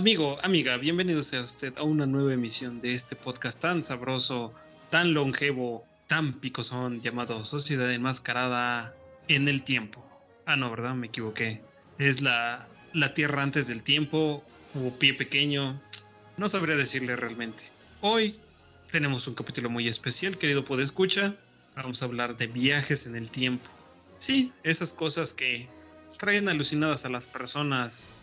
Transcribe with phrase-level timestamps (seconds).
[0.00, 4.50] Amigo, amiga, bienvenido sea usted a una nueva emisión de este podcast tan sabroso,
[4.88, 8.94] tan longevo, tan picosón llamado Sociedad Enmascarada
[9.28, 10.02] en el Tiempo.
[10.46, 10.94] Ah, no, ¿verdad?
[10.94, 11.60] Me equivoqué.
[11.98, 14.42] Es la, la Tierra antes del tiempo
[14.74, 15.78] o pie pequeño.
[16.38, 17.64] No sabría decirle realmente.
[18.00, 18.40] Hoy
[18.90, 21.36] tenemos un capítulo muy especial, querido Podescucha.
[21.76, 23.68] Vamos a hablar de viajes en el tiempo.
[24.16, 25.68] Sí, esas cosas que
[26.16, 28.14] traen alucinadas a las personas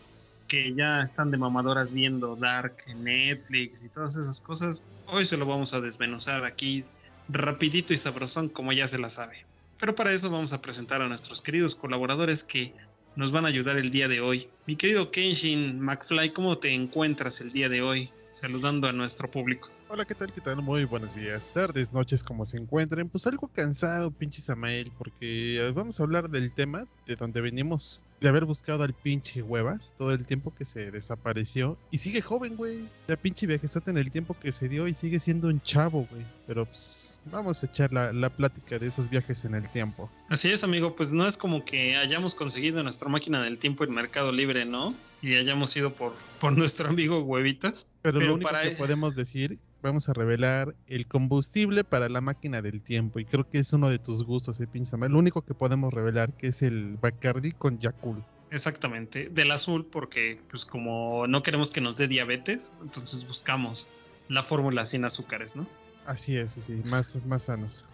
[0.48, 5.46] que ya están de mamadoras viendo Dark Netflix y todas esas cosas, hoy se lo
[5.46, 6.84] vamos a desmenuzar aquí
[7.30, 9.46] rapidito y sabrosón como ya se la sabe.
[9.80, 12.74] Pero para eso vamos a presentar a nuestros queridos colaboradores que
[13.16, 14.48] nos van a ayudar el día de hoy.
[14.66, 18.10] Mi querido Kenshin McFly, ¿cómo te encuentras el día de hoy?
[18.30, 19.70] Saludando a nuestro público.
[19.90, 20.34] Hola, ¿qué tal?
[20.34, 20.62] ¿Qué tal?
[20.62, 23.08] Muy buenos días, tardes, noches, como se encuentren.
[23.08, 28.28] Pues algo cansado, pinche Samael, porque vamos a hablar del tema de donde venimos de
[28.28, 31.78] haber buscado al pinche huevas todo el tiempo que se desapareció.
[31.90, 32.86] Y sigue joven, güey.
[33.08, 36.26] Ya pinche viajezate en el tiempo que se dio y sigue siendo un chavo, güey.
[36.48, 40.12] Pero pues vamos a echar la, la plática de esos viajes en el tiempo.
[40.28, 43.92] Así es, amigo, pues no es como que hayamos conseguido nuestra máquina del tiempo en
[43.92, 44.94] Mercado Libre, ¿no?
[45.22, 47.88] Y hayamos ido por, por nuestro amigo Huevitas.
[48.02, 52.82] Pero, lo único que podemos decir vamos a revelar el combustible para la máquina del
[52.82, 53.20] tiempo.
[53.20, 56.34] Y creo que es uno de tus gustos, eh, pinche Lo único que podemos revelar
[56.34, 58.24] que es el Bacardi con Yakul.
[58.50, 63.90] Exactamente, del azul, porque pues como no queremos que nos dé diabetes, entonces buscamos
[64.30, 65.68] la fórmula sin azúcares, ¿no?
[66.06, 67.86] Así es, sí, más, más sanos.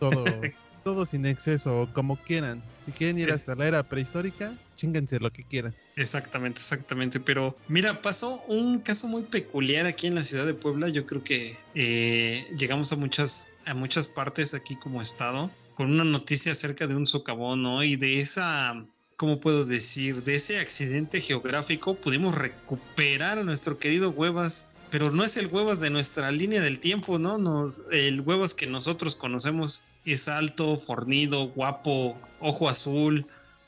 [0.00, 0.24] Todo,
[0.82, 2.62] todo sin exceso, como quieran.
[2.82, 5.74] Si quieren ir hasta la era prehistórica, chingense lo que quieran.
[5.96, 7.20] Exactamente, exactamente.
[7.20, 10.88] Pero mira, pasó un caso muy peculiar aquí en la ciudad de Puebla.
[10.88, 16.02] Yo creo que eh, llegamos a muchas, a muchas partes aquí como estado con una
[16.02, 17.84] noticia acerca de un socavón, ¿no?
[17.84, 18.84] Y de esa,
[19.16, 20.24] ¿cómo puedo decir?
[20.24, 24.66] De ese accidente geográfico pudimos recuperar a nuestro querido Huevas.
[24.90, 27.38] Pero no es el huevas de nuestra línea del tiempo, ¿no?
[27.38, 33.26] Nos, el huevas que nosotros conocemos es alto, fornido, guapo, ojo azul,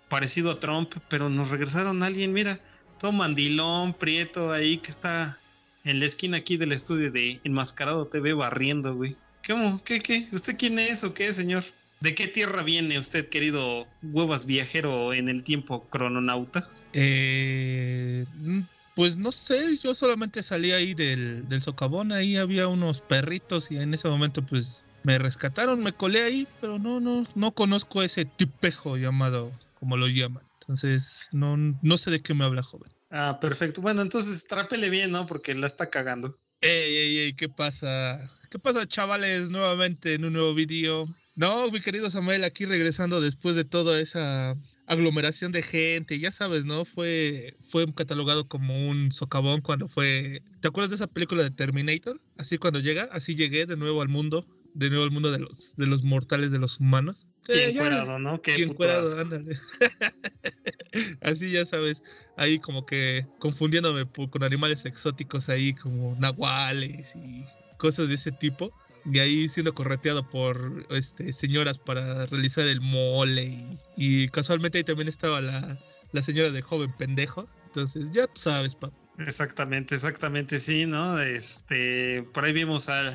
[0.08, 2.58] parecido a Trump, pero nos regresaron a alguien, mira,
[2.98, 5.38] todo mandilón, prieto ahí que está
[5.84, 9.16] en la esquina aquí del estudio de Enmascarado TV barriendo, güey.
[9.46, 9.82] ¿Cómo?
[9.84, 10.26] ¿Qué, qué?
[10.32, 11.64] ¿Usted quién es o qué, señor?
[12.00, 16.68] ¿De qué tierra viene usted, querido huevas viajero en el tiempo crononauta?
[16.92, 18.60] Eh, mm,
[18.94, 23.76] pues no sé, yo solamente salí ahí del, del socavón, ahí había unos perritos y
[23.76, 28.24] en ese momento pues me rescataron, me colé ahí, pero no, no, no conozco ese
[28.24, 30.44] tipejo llamado como lo llaman.
[30.60, 32.92] Entonces, no, no sé de qué me habla, joven.
[33.10, 33.80] Ah, perfecto.
[33.80, 35.26] Bueno, entonces trápele bien, ¿no?
[35.26, 36.38] Porque la está cagando.
[36.60, 38.30] Ey, ey, ey, ¿qué pasa?
[38.50, 39.50] ¿Qué pasa, chavales?
[39.50, 41.06] Nuevamente en un nuevo video.
[41.34, 44.54] No, mi querido Samuel, aquí regresando después de toda esa
[44.90, 46.84] aglomeración de gente, ya sabes, ¿no?
[46.84, 50.42] Fue, fue catalogado como un socavón cuando fue...
[50.60, 52.20] ¿Te acuerdas de esa película de Terminator?
[52.36, 55.74] Así cuando llega, así llegué de nuevo al mundo de nuevo al mundo de los,
[55.76, 57.26] de los mortales, de los humanos.
[57.44, 58.40] Qué encuerado, ¿no?
[58.40, 59.58] Qué encuerado, ándale.
[61.20, 62.02] Así ya sabes,
[62.36, 67.44] ahí como que confundiéndome con animales exóticos ahí como nahuales y
[67.78, 68.72] cosas de ese tipo.
[69.04, 73.78] Y ahí siendo correteado por este, señoras para realizar el mole.
[73.96, 75.78] Y, casualmente ahí también estaba la,
[76.12, 77.48] la señora de joven pendejo.
[77.66, 78.99] Entonces, ya tú sabes, papá.
[79.26, 81.20] Exactamente, exactamente, sí, ¿no?
[81.20, 83.12] Este, por ahí vimos a,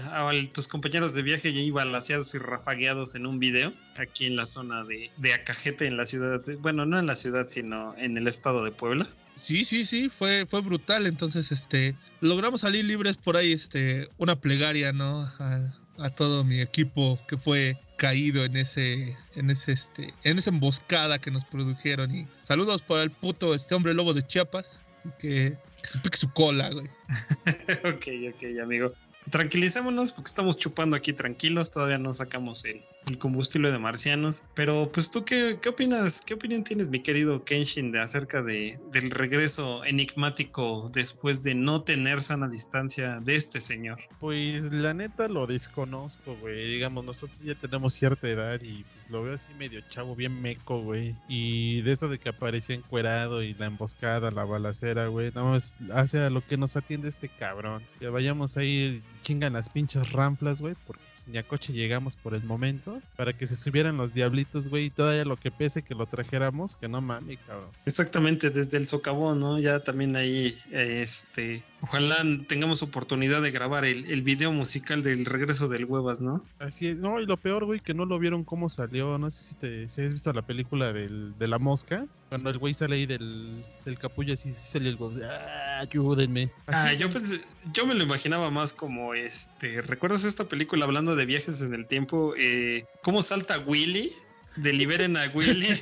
[0.54, 4.84] tus compañeros de viaje ya balaseados y rafagueados en un video aquí en la zona
[4.84, 8.64] de, de Acajete, en la ciudad, bueno, no en la ciudad, sino en el estado
[8.64, 9.08] de Puebla.
[9.36, 11.08] Sí, sí, sí, fue, fue brutal.
[11.08, 15.22] Entonces, este, logramos salir libres por ahí, este, una plegaria, ¿no?
[15.40, 20.52] A, a todo mi equipo que fue caído en ese, en ese, este, en esa
[20.52, 22.16] emboscada que nos produjeron.
[22.16, 24.82] Y saludos para el puto este hombre lobo de Chiapas
[25.20, 26.88] que, se pique su cola, güey.
[27.86, 28.94] ok, ok, amigo.
[29.30, 34.46] Tranquilicémonos porque estamos chupando aquí tranquilos, todavía no sacamos el, el combustible de marcianos.
[34.54, 36.22] Pero, pues, ¿tú qué, qué, opinas?
[36.22, 41.82] ¿Qué opinión tienes, mi querido Kenshin, de acerca de, del regreso enigmático después de no
[41.82, 43.98] tener sana distancia de este señor?
[44.20, 46.74] Pues, la neta lo desconozco, güey.
[46.74, 50.82] Digamos, nosotros ya tenemos cierta edad y pues lo veo así medio chavo, bien meco,
[50.82, 51.16] güey.
[51.28, 55.32] Y de eso de que apareció encuerado y la emboscada, la balacera, güey.
[55.34, 57.84] Nada más hace a lo que nos atiende este cabrón.
[58.00, 62.44] Que vayamos ahí, chingan las pinches ramplas, güey, porque ni a coche llegamos por el
[62.44, 66.06] momento, para que se subieran los diablitos, güey, y todavía lo que pese que lo
[66.06, 67.70] trajéramos, que no mames, cabrón.
[67.86, 69.60] Exactamente, desde el socavón, ¿no?
[69.60, 72.16] Ya también ahí, este, ojalá
[72.48, 76.44] tengamos oportunidad de grabar el, el video musical del regreso del Huevas, ¿no?
[76.60, 79.44] Así es, no, y lo peor, güey, que no lo vieron cómo salió, no sé
[79.44, 82.96] si, te, si has visto la película del, de la mosca, Cuando el güey sale
[82.96, 85.18] ahí del, del capullo, así sale el güey.
[85.24, 86.50] ¡Ah, ayúdenme!
[86.68, 87.40] Ah, yo, pensé,
[87.74, 89.82] yo me lo imaginaba más como este.
[89.82, 92.34] ¿Recuerdas esta película hablando de viajes en el tiempo?
[92.38, 94.12] Eh, ¿Cómo salta Willy?
[94.56, 95.68] Deliberen a Willy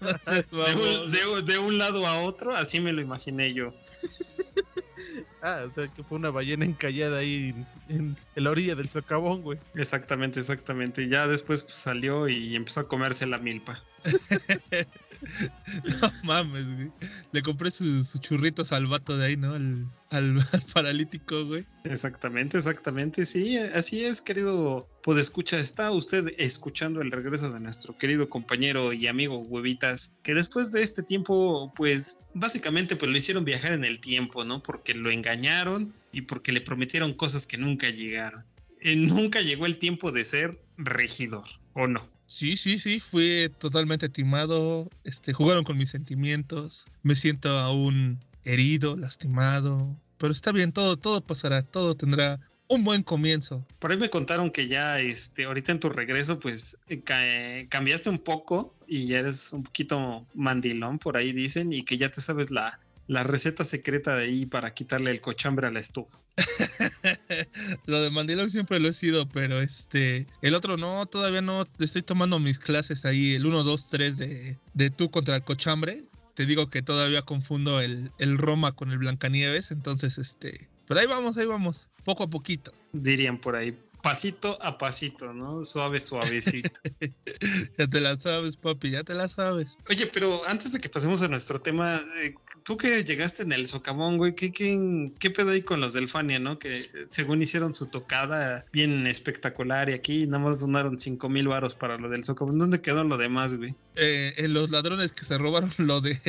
[0.00, 3.72] de, de un lado a otro, así me lo imaginé yo.
[5.40, 7.54] Ah, o sea que fue una ballena encallada ahí
[7.88, 9.58] en, la orilla del socavón, güey.
[9.74, 11.08] Exactamente, exactamente.
[11.08, 13.82] Ya después pues, salió y empezó a comerse la milpa.
[16.00, 16.90] no mames, güey.
[17.32, 19.54] Le compré sus su churritos al vato de ahí, ¿no?
[19.54, 21.66] Al, al, paralítico, güey.
[21.84, 23.24] Exactamente, exactamente.
[23.24, 24.86] Sí, así es, querido
[25.16, 30.72] escucha Está usted escuchando el regreso de nuestro querido compañero y amigo Huevitas, que después
[30.72, 34.62] de este tiempo, pues básicamente pues lo hicieron viajar en el tiempo, ¿no?
[34.62, 38.44] Porque lo engañaron y porque le prometieron cosas que nunca llegaron.
[38.84, 42.17] Nunca llegó el tiempo de ser regidor, ¿o no?
[42.28, 48.96] Sí, sí, sí, fui totalmente timado, este, jugaron con mis sentimientos, me siento aún herido,
[48.96, 52.38] lastimado, pero está bien, todo, todo pasará, todo tendrá
[52.68, 53.66] un buen comienzo.
[53.78, 58.18] Por ahí me contaron que ya, este, ahorita en tu regreso, pues eh, cambiaste un
[58.18, 62.50] poco y ya eres un poquito mandilón, por ahí dicen, y que ya te sabes
[62.50, 62.78] la,
[63.08, 66.18] la receta secreta de ahí para quitarle el cochambre a la estufa.
[67.86, 71.66] lo de mandilón siempre lo he sido, pero este, el otro no, todavía no.
[71.80, 76.04] Estoy tomando mis clases ahí, el 1, 2, 3 de, de tú contra el cochambre.
[76.34, 80.68] Te digo que todavía confundo el, el Roma con el Blancanieves, entonces este.
[80.86, 82.72] Pero ahí vamos, ahí vamos, poco a poquito.
[82.92, 85.64] Dirían por ahí, pasito a pasito, ¿no?
[85.64, 86.70] Suave, suavecito.
[87.78, 89.76] ya te la sabes, papi, ya te la sabes.
[89.88, 92.34] Oye, pero antes de que pasemos a nuestro tema, eh,
[92.68, 96.38] tú que llegaste en el socavón, güey, ¿qué, qué, pedo ahí con los del Fania,
[96.38, 96.58] no?
[96.58, 101.74] Que según hicieron su tocada bien espectacular y aquí nada más donaron 5 mil varos
[101.74, 102.58] para lo del socavón.
[102.58, 103.74] ¿Dónde quedó lo demás, güey?
[103.96, 106.20] Eh, en los ladrones que se robaron lo de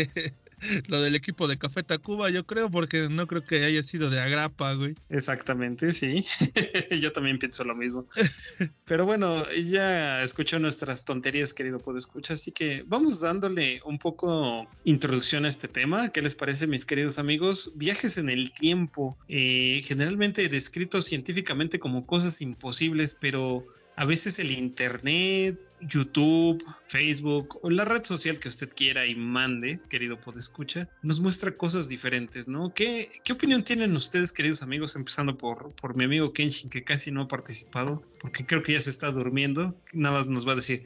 [0.87, 4.19] lo del equipo de Café Tacuba, yo creo, porque no creo que haya sido de
[4.19, 4.95] Agrapa, güey.
[5.09, 6.25] Exactamente, sí.
[7.01, 8.07] yo también pienso lo mismo.
[8.85, 15.45] Pero bueno, ya escuchó nuestras tonterías, querido escuchar, así que vamos dándole un poco introducción
[15.45, 16.09] a este tema.
[16.11, 17.73] ¿Qué les parece, mis queridos amigos?
[17.75, 23.65] Viajes en el tiempo, eh, generalmente descritos científicamente como cosas imposibles, pero
[23.95, 29.79] a veces el Internet, YouTube, Facebook o la red social que usted quiera y mande,
[29.89, 32.73] querido podescucha, nos muestra cosas diferentes, ¿no?
[32.73, 34.95] ¿Qué, ¿Qué, opinión tienen ustedes, queridos amigos?
[34.95, 38.81] Empezando por, por mi amigo Kenshin, que casi no ha participado, porque creo que ya
[38.81, 39.75] se está durmiendo.
[39.93, 40.85] Nada más nos va a decir,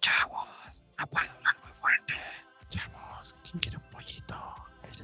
[0.00, 0.48] chavos,
[0.96, 2.14] apaga muy fuerte.
[2.68, 4.36] Chavos, ¿quién quiere un pollito?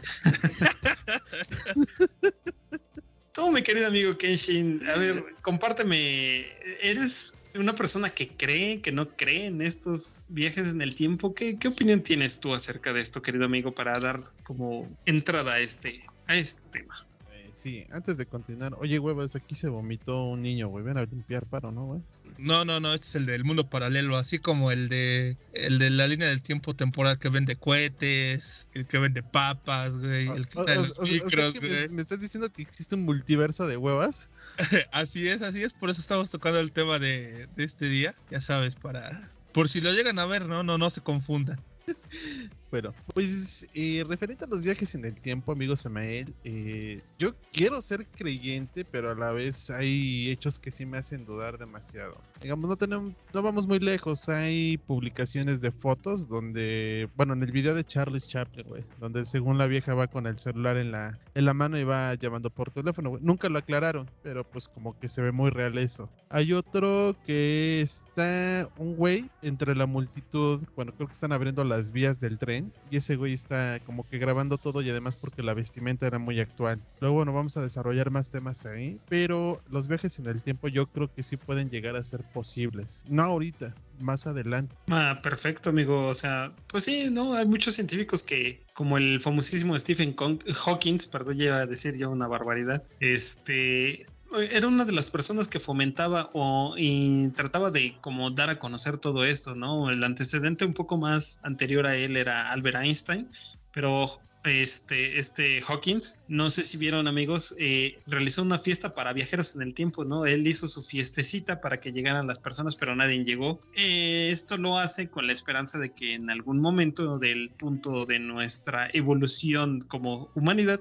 [3.32, 6.46] Tú, mi querido amigo Kenshin, a ver, compárteme,
[6.80, 11.56] ¿eres una persona que cree, que no cree en estos viajes en el tiempo, ¿qué,
[11.66, 16.34] opinión tienes tú acerca de esto, querido amigo, para dar como entrada a este, a
[16.34, 17.06] este tema?
[17.32, 21.04] Eh, sí, antes de continuar, oye, huevos, aquí se vomitó un niño, güey, ven a
[21.04, 22.00] limpiar paro, ¿no, güey?
[22.38, 25.90] No, no, no, este es el del mundo paralelo, así como el de el de
[25.90, 30.74] la línea del tiempo temporal que vende cohetes, el que vende papas, güey, el que
[30.74, 31.88] los micros, güey.
[31.90, 34.28] Me, estás diciendo que existe un multiverso de huevas?
[34.92, 38.40] así es, así es, por eso estamos tocando el tema de, de este día, ya
[38.40, 41.60] sabes, para por si lo llegan a ver, no, no, no se confundan.
[42.70, 47.80] Bueno, pues eh, referente a los viajes en el tiempo, amigo Samael, eh, yo quiero
[47.80, 52.18] ser creyente, pero a la vez hay hechos que sí me hacen dudar demasiado.
[52.42, 54.28] Digamos, no tenemos, no vamos muy lejos.
[54.28, 59.56] Hay publicaciones de fotos donde, bueno, en el video de Charles Chaplin, güey, donde según
[59.56, 62.70] la vieja va con el celular en la, en la mano y va llamando por
[62.70, 63.16] teléfono.
[63.22, 66.10] Nunca lo aclararon, pero pues como que se ve muy real eso.
[66.30, 71.92] Hay otro que está un güey entre la multitud, bueno, creo que están abriendo las
[71.92, 75.54] vías del tren y ese güey está como que grabando todo y además porque la
[75.54, 76.80] vestimenta era muy actual.
[77.00, 80.86] Luego, bueno, vamos a desarrollar más temas ahí, pero los viajes en el tiempo yo
[80.86, 83.04] creo que sí pueden llegar a ser posibles.
[83.08, 84.76] No ahorita, más adelante.
[84.90, 86.06] Ah, perfecto, amigo.
[86.06, 87.34] O sea, pues sí, ¿no?
[87.34, 92.28] Hay muchos científicos que, como el famosísimo Stephen Hawking, perdón, lleva a decir ya una
[92.28, 94.06] barbaridad, este,
[94.50, 98.98] era una de las personas que fomentaba o y trataba de como dar a conocer
[98.98, 99.90] todo esto, ¿no?
[99.90, 103.28] El antecedente un poco más anterior a él era Albert Einstein,
[103.72, 104.06] pero
[104.44, 109.62] este, este Hawkins, no sé si vieron amigos, eh, realizó una fiesta para viajeros en
[109.62, 110.26] el tiempo, ¿no?
[110.26, 113.60] Él hizo su fiestecita para que llegaran las personas, pero nadie llegó.
[113.76, 118.18] Eh, esto lo hace con la esperanza de que en algún momento del punto de
[118.18, 120.80] nuestra evolución como humanidad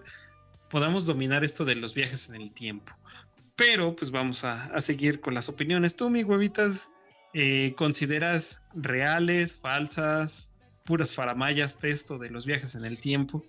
[0.70, 2.94] podamos dominar esto de los viajes en el tiempo.
[3.58, 5.96] Pero pues vamos a, seguir con las opiniones.
[5.96, 6.92] Tú, mi huevitas,
[7.34, 10.52] eh, ¿consideras reales, falsas?
[10.88, 13.46] puras faramayas esto de los viajes en el tiempo.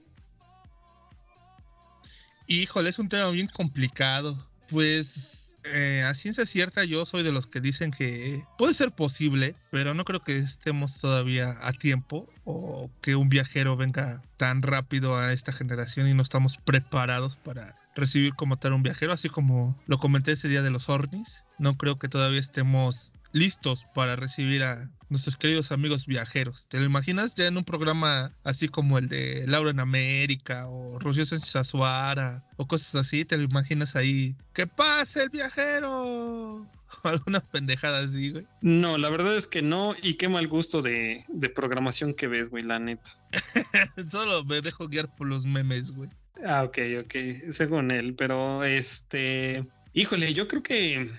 [2.49, 4.47] Híjole, es un tema bien complicado.
[4.69, 9.55] Pues eh, a ciencia cierta yo soy de los que dicen que puede ser posible,
[9.71, 15.17] pero no creo que estemos todavía a tiempo o que un viajero venga tan rápido
[15.17, 19.77] a esta generación y no estamos preparados para recibir como tal un viajero, así como
[19.87, 21.45] lo comenté ese día de los Ornis.
[21.59, 26.67] No creo que todavía estemos listos para recibir a nuestros queridos amigos viajeros.
[26.69, 30.99] ¿Te lo imaginas ya en un programa así como el de Laura en América o
[30.99, 33.25] Rocío Sánchez Azuara o cosas así?
[33.25, 34.37] ¿Te lo imaginas ahí?
[34.53, 36.67] ¡Que pase el viajero!
[37.05, 38.47] alguna pendejada así, güey.
[38.61, 42.51] No, la verdad es que no, y qué mal gusto de, de programación que ves,
[42.51, 43.11] güey, la neta.
[44.09, 46.11] Solo me dejo guiar por los memes, güey.
[46.45, 47.15] Ah, ok, ok,
[47.51, 51.11] según él, pero este, híjole, yo creo que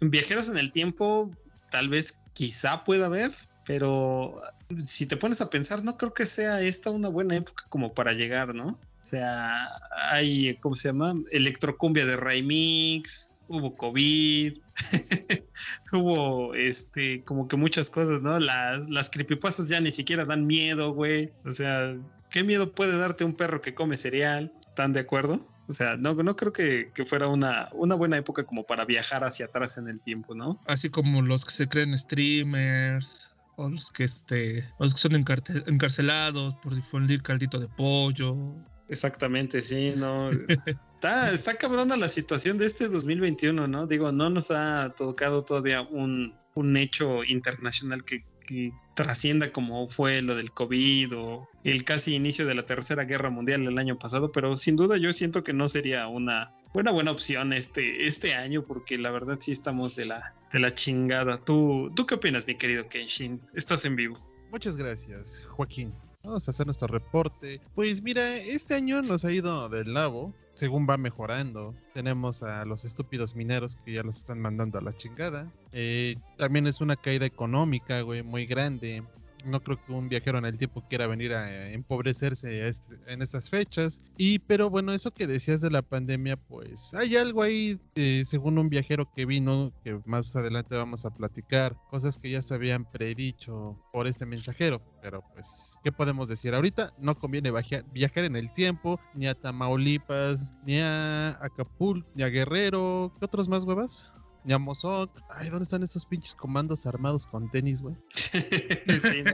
[0.00, 1.30] viajeros en el tiempo,
[1.70, 3.32] tal vez quizá pueda haber,
[3.66, 4.40] pero
[4.78, 8.12] si te pones a pensar, no creo que sea esta una buena época como para
[8.12, 8.68] llegar, ¿no?
[8.68, 9.68] O sea,
[10.10, 11.14] hay, ¿cómo se llama?
[11.30, 14.54] Electrocumbia de Remix, hubo COVID,
[15.92, 18.40] hubo, este, como que muchas cosas, ¿no?
[18.40, 21.30] Las, las creepypastas ya ni siquiera dan miedo, güey.
[21.44, 21.96] O sea,
[22.36, 24.52] ¿qué miedo puede darte un perro que come cereal?
[24.68, 25.40] ¿Están de acuerdo?
[25.68, 29.46] O sea, no, no creo que, fuera una, una buena época como para viajar hacia
[29.46, 30.60] atrás en el tiempo, ¿no?
[30.66, 36.54] Así como los que se creen streamers, o los que, este, los que son encarcelados
[36.56, 38.54] por difundir caldito de pollo.
[38.90, 40.28] Exactamente, sí, no.
[40.96, 43.86] está, está cabrona la situación de este 2021, ¿no?
[43.86, 50.22] Digo, no nos ha tocado todavía un, un hecho internacional que, que trascienda como fue
[50.22, 54.32] lo del COVID o el casi inicio de la Tercera Guerra Mundial el año pasado,
[54.32, 58.64] pero sin duda yo siento que no sería una buena buena opción este, este año
[58.64, 61.38] porque la verdad sí estamos de la, de la chingada.
[61.44, 63.40] ¿Tú, ¿Tú qué opinas, mi querido Kenshin?
[63.54, 64.16] Estás en vivo.
[64.50, 65.94] Muchas gracias, Joaquín.
[66.24, 67.60] Vamos a hacer nuestro reporte.
[67.74, 71.74] Pues mira, este año nos ha ido del lado según va mejorando.
[71.94, 75.52] Tenemos a los estúpidos mineros que ya los están mandando a la chingada.
[75.72, 79.04] Eh, también es una caída económica, güey, muy grande
[79.46, 83.48] no creo que un viajero en el tiempo quiera venir a empobrecerse este, en estas
[83.48, 84.04] fechas.
[84.16, 88.58] Y pero bueno, eso que decías de la pandemia, pues hay algo ahí, eh, según
[88.58, 92.84] un viajero que vino, que más adelante vamos a platicar, cosas que ya se habían
[92.90, 94.82] predicho por este mensajero.
[95.00, 96.54] Pero pues, ¿qué podemos decir?
[96.54, 97.52] Ahorita no conviene
[97.92, 103.12] viajar en el tiempo, ni a Tamaulipas, ni a Acapulco, ni a Guerrero.
[103.18, 104.10] ¿Qué otros más huevas?
[104.46, 105.10] Ñamosok.
[105.28, 107.96] Ay, ¿dónde están esos pinches comandos armados con tenis, güey?
[108.10, 109.24] sí,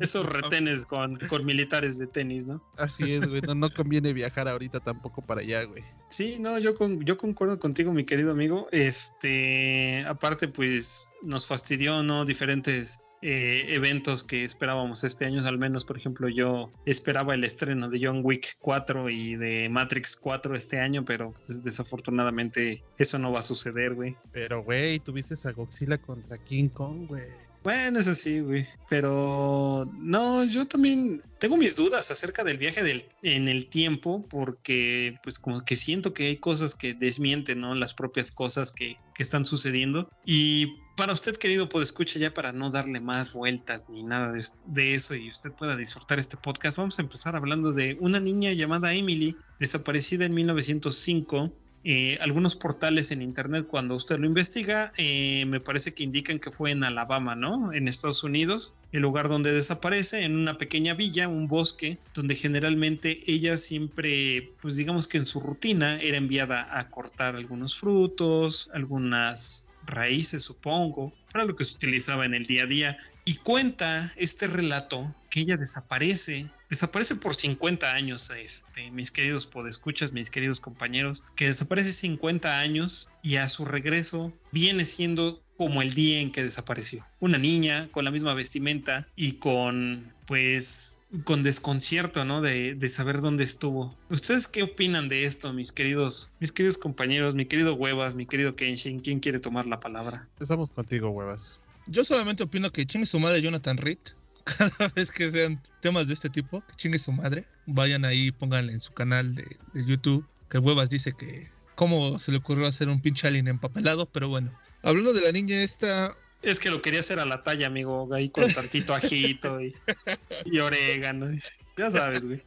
[0.00, 2.62] esos retenes con, con, militares de tenis, ¿no?
[2.76, 3.40] Así es, güey.
[3.42, 5.82] No, no, conviene viajar ahorita tampoco para allá, güey.
[6.08, 8.68] Sí, no, yo, con, yo concuerdo contigo, mi querido amigo.
[8.70, 12.24] Este, aparte, pues nos fastidió, ¿no?
[12.24, 15.42] Diferentes eh, eventos que esperábamos este año.
[15.46, 20.14] Al menos, por ejemplo, yo esperaba el estreno de John Wick 4 y de Matrix
[20.16, 24.14] 4 este año, pero pues, desafortunadamente eso no va a suceder, güey.
[24.30, 27.24] Pero, güey, tuviste a Godzilla contra King Kong, güey.
[27.62, 28.66] Bueno, eso sí, güey.
[28.90, 35.18] Pero no, yo también tengo mis dudas acerca del viaje del, en el tiempo, porque
[35.22, 37.74] pues como que siento que hay cosas que desmienten, ¿no?
[37.74, 40.10] Las propias cosas que, que están sucediendo.
[40.26, 44.44] Y para usted, querido, pues escucha ya para no darle más vueltas ni nada de,
[44.66, 48.52] de, eso y usted pueda disfrutar este podcast, vamos a empezar hablando de una niña
[48.52, 51.52] llamada Emily, desaparecida en 1905
[51.86, 56.50] eh, algunos portales en internet, cuando usted lo investiga, eh, me parece que indican que
[56.50, 57.74] fue en Alabama, ¿no?
[57.74, 63.18] En Estados Unidos, el lugar donde desaparece, en una pequeña villa, un bosque, donde generalmente
[63.26, 69.66] ella siempre, pues digamos que en su rutina era enviada a cortar algunos frutos, algunas
[69.86, 72.96] raíces, supongo, para lo que se utilizaba en el día a día.
[73.24, 80.12] Y cuenta este relato que ella desaparece desaparece por 50 años, este, mis queridos podescuchas,
[80.12, 85.94] mis queridos compañeros, que desaparece 50 años y a su regreso viene siendo como el
[85.94, 87.06] día en que desapareció.
[87.20, 92.40] Una niña con la misma vestimenta y con, pues, con desconcierto, ¿no?
[92.40, 93.96] De, de, saber dónde estuvo.
[94.10, 98.56] ¿Ustedes qué opinan de esto, mis queridos, mis queridos compañeros, mi querido Huevas, mi querido
[98.56, 99.00] Kenshin?
[99.00, 100.28] ¿Quién quiere tomar la palabra?
[100.40, 101.60] Estamos contigo, Huevas.
[101.86, 103.98] Yo solamente opino que chingue su madre Jonathan Reed
[104.44, 108.72] cada vez que sean temas de este tipo, que chingue su madre, vayan ahí, pónganle
[108.72, 109.44] en su canal de,
[109.74, 114.28] YouTube, que Huevas dice que cómo se le ocurrió hacer un pinche alien empapelado, pero
[114.28, 114.52] bueno.
[114.84, 116.16] Hablando de la niña esta...
[116.42, 119.74] Es que lo quería hacer a la talla, amigo, ahí con tantito ajito y,
[120.44, 121.28] y orégano.
[121.76, 122.42] Ya sabes, güey.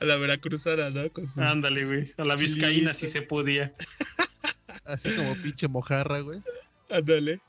[0.00, 1.02] A la veracruzana, ¿no?
[1.36, 2.14] Ándale, güey.
[2.16, 3.74] A la vizcaína si se podía.
[4.84, 6.40] Así como pinche mojarra, güey.
[6.90, 7.40] Ándale.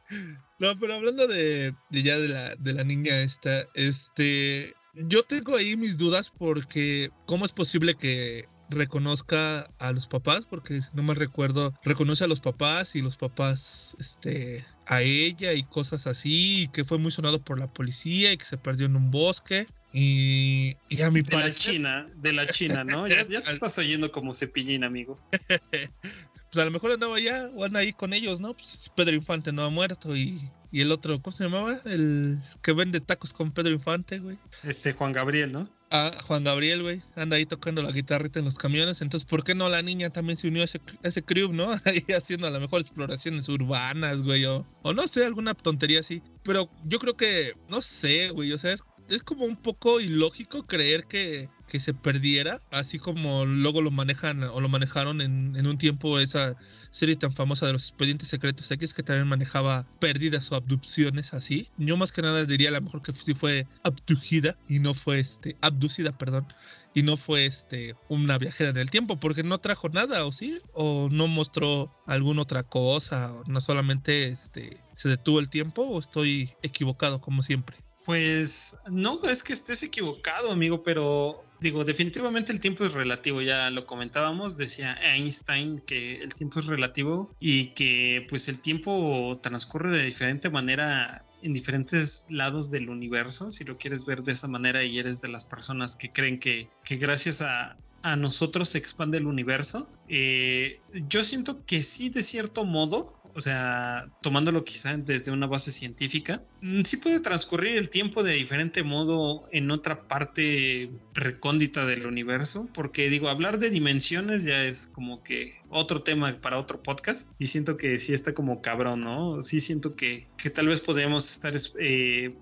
[0.59, 5.75] No, pero hablando de, ya de la, de la niña esta, este, Yo tengo ahí
[5.75, 10.45] mis dudas porque ¿cómo es posible que reconozca a los papás?
[10.49, 15.53] Porque si no me recuerdo, reconoce a los papás y los papás, este, a ella
[15.53, 18.85] y cosas así, y que fue muy sonado por la policía y que se perdió
[18.85, 19.67] en un bosque.
[19.91, 23.07] Y, y a mi De la China, de la China, ¿no?
[23.07, 25.19] Ya, ya te estás oyendo como cepillín, amigo.
[25.71, 28.53] pues a lo mejor andaba allá o anda ahí con ellos, ¿no?
[28.53, 31.79] Pues Pedro Infante no ha muerto y, y el otro, ¿cómo se llamaba?
[31.85, 34.37] El que vende tacos con Pedro Infante, güey.
[34.63, 35.69] Este Juan Gabriel, ¿no?
[35.95, 39.03] Ah, Juan Gabriel, güey, anda ahí tocando la guitarrita en los camiones.
[39.03, 41.71] Entonces, ¿por qué no la niña también se unió a ese, a ese crew, no?
[41.85, 46.23] Ahí haciendo a lo mejor exploraciones urbanas, güey, o, o no sé, alguna tontería así.
[46.41, 50.65] Pero yo creo que, no sé, güey, o sea, es, es como un poco ilógico
[50.65, 55.67] creer que, que se perdiera, así como luego lo manejan o lo manejaron en, en
[55.67, 56.55] un tiempo esa
[56.93, 61.67] serie tan famosa de los expedientes secretos X que también manejaba pérdidas o abducciones así.
[61.77, 65.19] Yo más que nada diría a lo mejor que sí fue abducida y no fue
[65.19, 66.53] este, abducida, perdón,
[66.93, 70.59] y no fue este una viajera en el tiempo porque no trajo nada o sí
[70.73, 75.99] o no mostró alguna otra cosa o no solamente este se detuvo el tiempo o
[75.99, 77.75] estoy equivocado como siempre.
[78.05, 83.71] Pues no es que estés equivocado, amigo, pero digo, definitivamente el tiempo es relativo, ya
[83.71, 89.97] lo comentábamos, decía Einstein que el tiempo es relativo y que pues el tiempo transcurre
[89.97, 94.83] de diferente manera en diferentes lados del universo, si lo quieres ver de esa manera
[94.83, 99.17] y eres de las personas que creen que, que gracias a, a nosotros se expande
[99.17, 105.31] el universo, eh, yo siento que sí, de cierto modo, o sea, tomándolo quizá desde
[105.31, 110.91] una base científica, mm, sí puede transcurrir el tiempo de diferente modo en otra parte
[111.13, 116.57] recóndita del universo, porque digo, hablar de dimensiones ya es como que otro tema para
[116.57, 119.41] otro podcast y siento que sí está como cabrón, ¿no?
[119.41, 122.35] Sí siento que, que tal vez podríamos estar eh,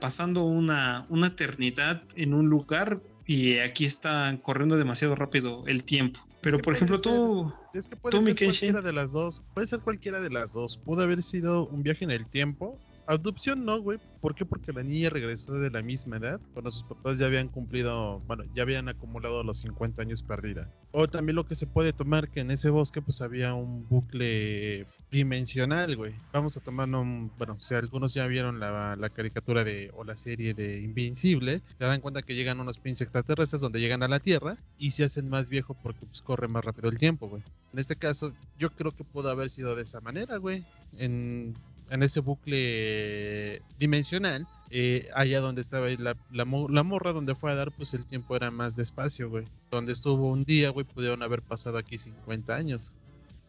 [0.00, 6.20] pasando una, una eternidad en un lugar y aquí está corriendo demasiado rápido el tiempo.
[6.40, 9.42] Pero que por ejemplo, ser- tú, Es que puede tú, ser cualquiera de las dos.
[9.54, 10.78] Puede ser cualquiera de las dos.
[10.78, 12.78] Pudo haber sido un viaje en el tiempo.
[13.06, 13.98] Adopción no, güey.
[14.20, 14.44] ¿Por qué?
[14.44, 16.40] Porque la niña regresó de la misma edad.
[16.52, 20.70] Cuando sus papás ya habían cumplido, bueno, ya habían acumulado los 50 años perdida.
[20.92, 24.86] O también lo que se puede tomar que en ese bosque pues había un bucle
[25.10, 26.14] dimensional, güey.
[26.32, 30.16] Vamos a tomar un, bueno, si algunos ya vieron la, la caricatura de o la
[30.16, 34.20] serie de Invincible, se dan cuenta que llegan unos pinches extraterrestres donde llegan a la
[34.20, 37.42] Tierra y se hacen más viejos porque pues corre más rápido el tiempo, güey.
[37.72, 40.64] En este caso, yo creo que pudo haber sido de esa manera, güey.
[40.98, 41.54] En,
[41.90, 47.54] en ese bucle dimensional, eh, allá donde estaba la, la, la morra donde fue a
[47.54, 49.44] dar, pues el tiempo era más despacio, güey.
[49.70, 52.96] Donde estuvo un día, güey, pudieron haber pasado aquí 50 años.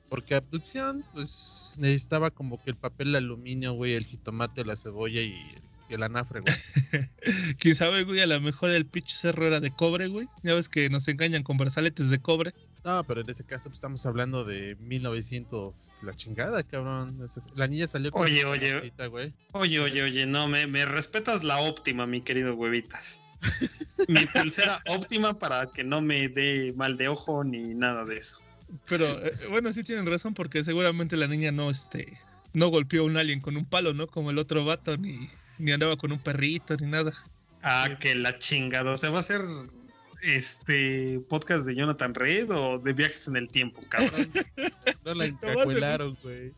[0.09, 5.55] Porque abducción, pues necesitaba como que el papel aluminio, güey, el jitomate, la cebolla y
[5.89, 6.53] el anafre, güey.
[7.59, 10.27] Quién sabe, güey, a lo mejor el pinche cerro era de cobre, güey.
[10.43, 12.53] Ya ves que nos engañan con brazaletes de cobre.
[12.85, 17.19] No, pero en ese caso pues, estamos hablando de 1900, la chingada, cabrón.
[17.55, 18.67] La niña salió con Oye, oye.
[18.67, 19.33] mascarita, güey.
[19.51, 23.23] Oye, oye, oye, no, me, me respetas la óptima, mi querido huevitas.
[24.07, 28.41] Mi pulsera óptima para que no me dé mal de ojo ni nada de eso.
[28.87, 32.17] Pero eh, bueno, sí tienen razón porque seguramente la niña no, este,
[32.53, 34.07] no golpeó a un alien con un palo, ¿no?
[34.07, 37.13] Como el otro vato, ni, ni andaba con un perrito, ni nada.
[37.61, 38.91] Ah, que la chingada.
[38.91, 39.41] O sea, va a ser
[40.21, 44.27] este podcast de Jonathan Reed o de viajes en el tiempo, cabrón.
[45.05, 46.51] No la encacuelaron, güey.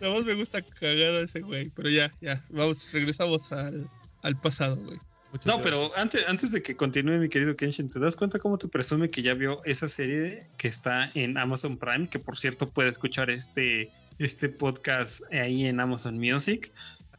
[0.00, 1.70] Nada más me gusta cagar a ese güey.
[1.70, 3.88] Pero ya, ya, vamos, regresamos al,
[4.22, 4.98] al pasado, güey.
[5.32, 5.62] Muchas No, gracias.
[5.64, 9.10] pero antes, antes de que continúe, mi querido Kenshin, ¿te das cuenta cómo te presume
[9.10, 12.08] que ya vio esa serie que está en Amazon Prime?
[12.08, 16.72] Que por cierto puede escuchar este, este podcast ahí en Amazon Music.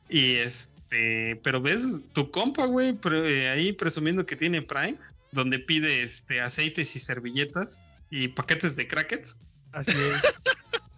[0.09, 4.95] Y este, pero ves tu compa, güey, pre- eh, ahí presumiendo que tiene Prime,
[5.33, 9.37] donde pide este aceites y servilletas y paquetes de crackets.
[9.73, 10.33] Así es.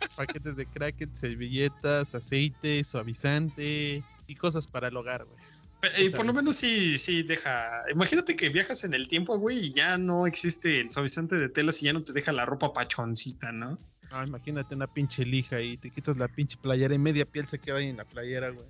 [0.15, 5.48] Paquetes de crackers, servilletas, aceite, suavizante y cosas para el hogar, güey.
[5.81, 7.83] Eh, por lo menos sí, sí deja.
[7.91, 11.81] Imagínate que viajas en el tiempo, güey, y ya no existe el suavizante de telas
[11.81, 13.79] y ya no te deja la ropa pachoncita, ¿no?
[14.11, 17.59] Ah, imagínate una pinche lija y te quitas la pinche playera y media piel se
[17.59, 18.67] queda ahí en la playera, güey.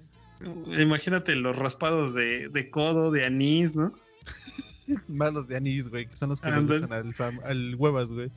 [0.81, 3.91] Imagínate los raspados de, de codo, de anís, ¿no?
[5.07, 8.31] Malos de anís, güey, que son los que le gustan al, al huevas, güey.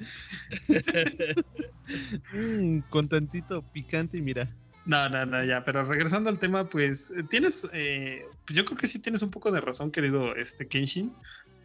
[2.33, 4.49] Mm, con tantito picante y mira.
[4.85, 8.99] No, no, no, ya, pero regresando al tema, pues tienes, eh, yo creo que sí
[8.99, 11.13] tienes un poco de razón, querido este Kenshin.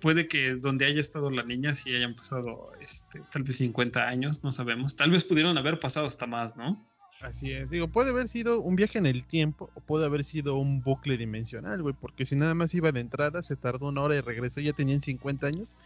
[0.02, 4.44] Puede que donde haya estado la niña sí hayan pasado este, tal vez 50 años,
[4.44, 4.96] no sabemos.
[4.96, 6.86] Tal vez pudieron haber pasado hasta más, ¿no?
[7.22, 10.56] Así es, digo, puede haber sido un viaje en el tiempo o puede haber sido
[10.56, 14.16] un bucle dimensional, güey, porque si nada más iba de entrada, se tardó una hora
[14.16, 15.78] y regresó, ya tenían 50 años,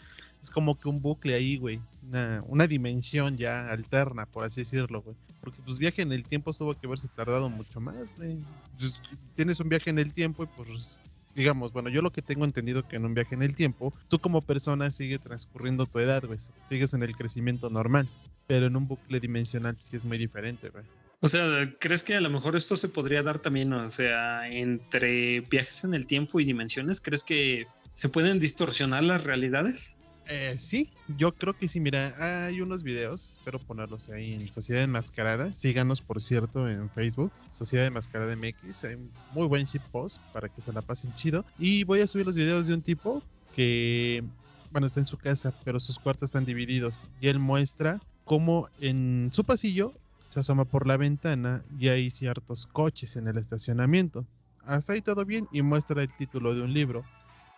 [0.41, 5.01] es como que un bucle ahí, güey, una, una dimensión ya alterna, por así decirlo,
[5.01, 8.37] güey, porque pues viaje en el tiempo tuvo que haberse tardado mucho más, güey.
[8.77, 8.99] Pues,
[9.35, 11.01] tienes un viaje en el tiempo y pues
[11.35, 14.19] digamos, bueno, yo lo que tengo entendido que en un viaje en el tiempo, tú
[14.19, 18.09] como persona sigue transcurriendo tu edad, güey, sigues en el crecimiento normal,
[18.47, 20.83] pero en un bucle dimensional sí es muy diferente, güey.
[21.23, 25.41] O sea, ¿crees que a lo mejor esto se podría dar también, o sea, entre
[25.41, 26.99] viajes en el tiempo y dimensiones?
[26.99, 29.93] ¿Crees que se pueden distorsionar las realidades?
[30.33, 31.81] Eh, sí, yo creo que sí.
[31.81, 32.15] Mira,
[32.45, 35.53] hay unos videos, espero ponerlos ahí en Sociedad Enmascarada.
[35.53, 38.85] Síganos, por cierto, en Facebook, Sociedad Enmascarada MX.
[38.85, 38.95] Hay
[39.33, 41.43] muy buen post para que se la pasen chido.
[41.59, 43.21] Y voy a subir los videos de un tipo
[43.53, 44.23] que,
[44.71, 47.07] bueno, está en su casa, pero sus cuartos están divididos.
[47.19, 49.93] Y él muestra cómo en su pasillo
[50.27, 54.25] se asoma por la ventana y hay ciertos coches en el estacionamiento.
[54.63, 57.03] Hasta ahí todo bien y muestra el título de un libro.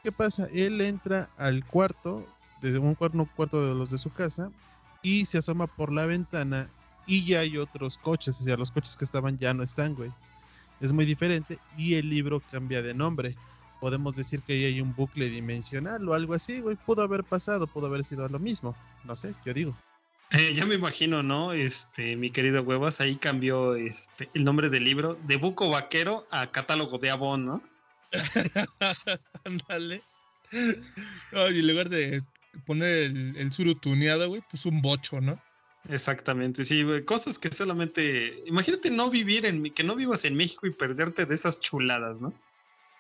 [0.04, 0.48] ¿Qué pasa?
[0.52, 2.28] Él entra al cuarto,
[2.64, 4.50] desde un cuarto, cuarto de los de su casa,
[5.02, 6.70] y se asoma por la ventana
[7.06, 10.12] y ya hay otros coches, o sea, los coches que estaban ya no están, güey.
[10.80, 13.36] Es muy diferente y el libro cambia de nombre.
[13.82, 16.78] Podemos decir que ahí hay un bucle dimensional o algo así, güey.
[16.78, 18.76] Pudo haber pasado, pudo haber sido lo mismo.
[19.04, 19.76] No sé, yo digo.
[20.32, 21.52] Eh, ya me imagino, ¿no?
[21.52, 26.48] Este, mi querido Huevas, ahí cambió este, el nombre del libro de Buco Vaquero a
[26.48, 27.62] Catálogo de Avon, ¿no?
[29.46, 30.02] Ándale.
[31.34, 32.24] Oye, en lugar de
[32.66, 35.40] poner el, el surutuneado, güey, pues un bocho, ¿no?
[35.90, 38.42] Exactamente, sí, cosas que solamente.
[38.46, 39.64] Imagínate no vivir en.
[39.72, 42.34] que no vivas en México y perderte de esas chuladas, ¿no?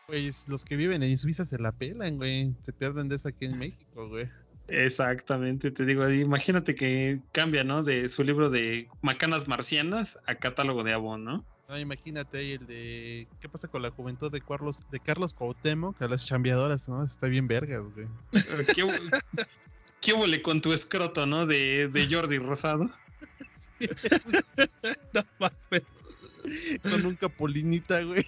[0.08, 2.54] Pues los que viven en Suiza se la pelan, güey.
[2.62, 4.30] Se pierden de eso aquí en México, güey.
[4.68, 7.84] Exactamente, te digo, imagínate que cambia, ¿no?
[7.84, 11.46] De su libro de Macanas Marcianas a Catálogo de Avon, ¿no?
[11.70, 16.02] No, imagínate ahí el de ¿Qué pasa con la juventud de Carlos de Carlos Cuauhtémoc?
[16.02, 17.04] A las chambeadoras, ¿no?
[17.04, 18.08] Está bien vergas, güey.
[18.76, 18.86] ¿Qué,
[20.02, 21.46] qué huele con tu escroto, ¿no?
[21.46, 22.92] De, de Jordi Rosado.
[25.14, 25.84] no mames.
[26.82, 28.28] Con un capolinita, güey.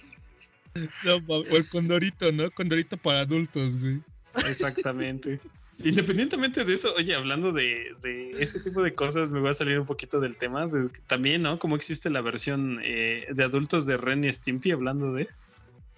[1.04, 2.50] No, o el condorito, ¿no?
[2.50, 4.02] Condorito para adultos, güey.
[4.48, 5.40] Exactamente.
[5.84, 7.94] Independientemente de eso, oye, hablando de,
[8.38, 10.68] ese tipo de cosas, me voy a salir un poquito del tema.
[11.06, 11.58] también, ¿no?
[11.58, 15.28] Cómo existe la versión eh, de adultos de Ren y Stimpy hablando de.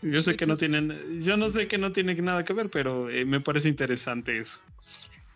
[0.02, 3.10] Yo sé que no tienen, yo no sé que no tiene nada que ver, pero
[3.10, 4.60] eh, me parece interesante eso.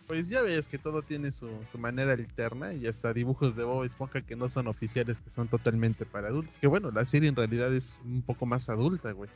[0.07, 4.21] Pues ya ves que todo tiene su, manera alterna y hasta dibujos de Bob Esponja
[4.21, 6.59] que no son oficiales, que son totalmente para adultos.
[6.59, 9.29] Que bueno, la serie en realidad es un poco más adulta, güey.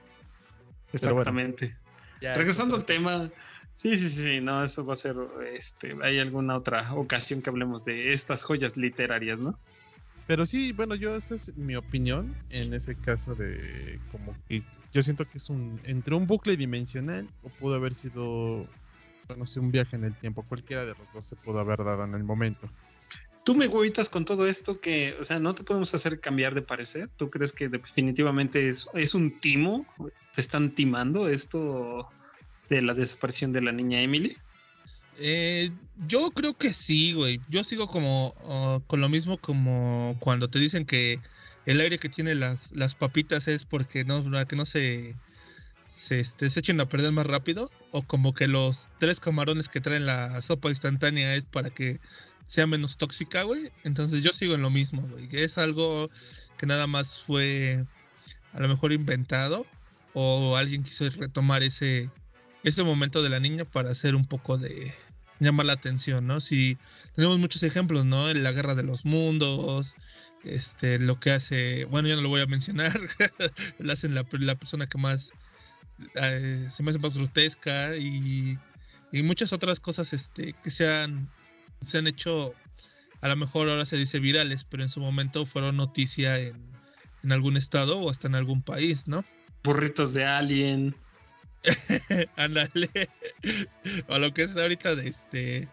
[0.91, 1.75] Exactamente.
[2.19, 3.29] Regresando al tema,
[3.77, 5.15] Sí, sí, sí, no, eso va a ser,
[5.53, 9.53] este, hay alguna otra ocasión que hablemos de estas joyas literarias, ¿no?
[10.25, 15.03] Pero sí, bueno, yo esa es mi opinión en ese caso de como que yo
[15.03, 18.65] siento que es un entre un bucle dimensional o pudo haber sido,
[19.27, 22.03] bueno, sí, un viaje en el tiempo, cualquiera de los dos se pudo haber dado
[22.03, 22.67] en el momento.
[23.45, 26.63] Tú me huevitas con todo esto que, o sea, no te podemos hacer cambiar de
[26.63, 27.09] parecer.
[27.15, 29.85] ¿Tú crees que definitivamente es, es un timo?
[30.33, 32.09] ¿Te están timando esto?
[32.69, 34.35] De la desaparición de la niña Emily?
[35.19, 35.69] Eh,
[36.07, 37.41] yo creo que sí, güey.
[37.49, 41.19] Yo sigo como uh, con lo mismo como cuando te dicen que
[41.65, 45.15] el aire que tiene las, las papitas es porque no, que no se,
[45.89, 47.71] se, este, se echen a perder más rápido.
[47.91, 51.99] O como que los tres camarones que traen la sopa instantánea es para que
[52.45, 53.71] sea menos tóxica, güey.
[53.83, 55.27] Entonces yo sigo en lo mismo, güey.
[55.31, 56.09] Es algo
[56.57, 57.85] que nada más fue
[58.53, 59.65] a lo mejor inventado.
[60.13, 62.09] O alguien quiso retomar ese,
[62.67, 64.93] este momento de la niña para hacer un poco de
[65.39, 66.39] llamar la atención, ¿no?
[66.41, 66.77] Si
[67.15, 68.29] tenemos muchos ejemplos, ¿no?
[68.29, 69.95] En la guerra de los mundos,
[70.43, 72.99] este, lo que hace, bueno, ya no lo voy a mencionar,
[73.79, 75.31] lo hacen la, persona que más
[76.15, 78.57] eh, se me hace más grotesca y,
[79.11, 81.29] y, muchas otras cosas este, que se han,
[81.81, 82.53] se han hecho,
[83.21, 86.55] a lo mejor ahora se dice virales, pero en su momento fueron noticia en,
[87.23, 89.23] en algún estado o hasta en algún país, ¿no?
[89.63, 90.95] Burritos de alien.
[92.35, 92.89] Ándale.
[94.07, 95.67] a lo que es ahorita de este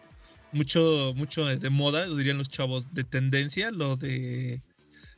[0.51, 4.61] mucho mucho de moda, dirían los chavos de tendencia, lo de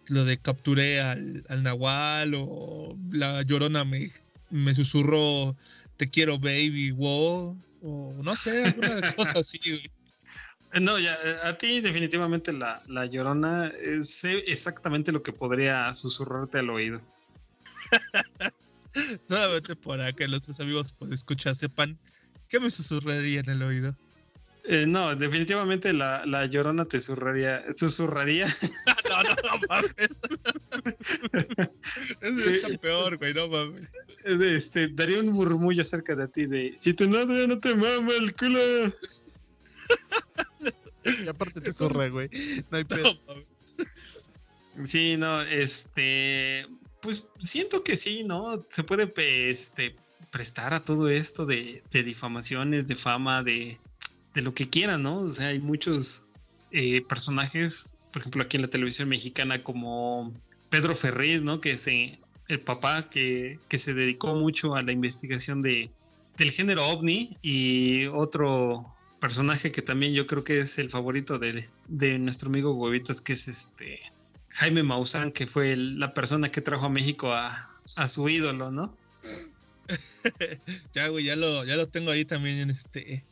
[0.07, 4.11] lo de capturé al, al Nahual o la llorona me,
[4.49, 5.55] me susurró
[5.97, 9.59] te quiero baby, wow, o no sé, alguna cosa así,
[10.79, 16.59] No, ya, a ti definitivamente la, la llorona eh, sé exactamente lo que podría susurrarte
[16.59, 17.01] al oído.
[19.27, 21.97] Solamente para que nuestros amigos pues, escuchar sepan
[22.49, 23.95] qué me susurraría en el oído.
[24.69, 28.45] Eh, no, definitivamente la, la, llorona te susurraría, susurraría,
[29.09, 29.95] no, no, no mames.
[32.21, 33.87] Eso está peor, güey, no mames.
[34.25, 38.35] Este, daría un murmullo acerca de ti de si tu novia no te mama el
[38.35, 38.59] culo.
[41.23, 42.29] Y aparte te corre, güey.
[42.69, 43.13] No hay pedo.
[43.25, 44.85] No.
[44.85, 46.67] Sí, no, este,
[47.01, 48.65] pues siento que sí, ¿no?
[48.69, 49.11] Se puede
[49.49, 49.95] este,
[50.31, 53.79] prestar a todo esto de, de difamaciones, de fama, de,
[54.33, 55.19] de lo que quieran, ¿no?
[55.19, 56.25] O sea, hay muchos
[56.71, 60.33] eh, personajes, por ejemplo, aquí en la televisión mexicana como
[60.69, 61.61] Pedro Ferriz, ¿no?
[61.61, 65.89] Que es el papá que, que se dedicó mucho a la investigación de,
[66.37, 71.67] del género ovni y otro personaje que también yo creo que es el favorito de,
[71.87, 73.99] de nuestro amigo Huevitas, que es este
[74.57, 77.55] Jaime Maussan, que fue el- la persona que trajo a México a,
[77.95, 78.97] a su ídolo, ¿no?
[80.93, 83.23] Ya, güey, ya lo, ya lo tengo ahí también en este.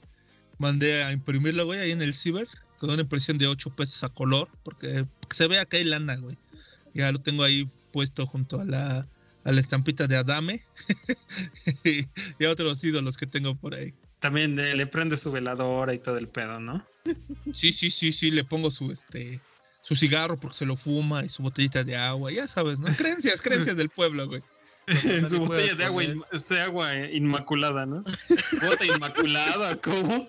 [0.57, 2.47] Mandé a imprimirlo, güey, ahí en el ciber,
[2.79, 6.37] con una impresión de 8 pesos a color, porque se vea que hay lana, güey.
[6.93, 9.07] Ya lo tengo ahí puesto junto a la,
[9.43, 10.63] a la estampita de Adame
[11.83, 12.05] y,
[12.39, 13.93] y a otros ídolos que tengo por ahí.
[14.19, 16.85] También eh, le prende su veladora y todo el pedo, ¿no?
[17.53, 19.41] Sí, sí, sí, sí, le pongo su este
[19.87, 22.87] su cigarro porque se lo fuma y su botellita de agua, ya sabes, ¿no?
[22.89, 24.41] Creencias, creencias del pueblo, güey.
[25.29, 26.23] su botella de agua, in-
[26.63, 28.03] agua inmaculada, ¿no?
[28.61, 30.27] Bota inmaculada, ¿cómo?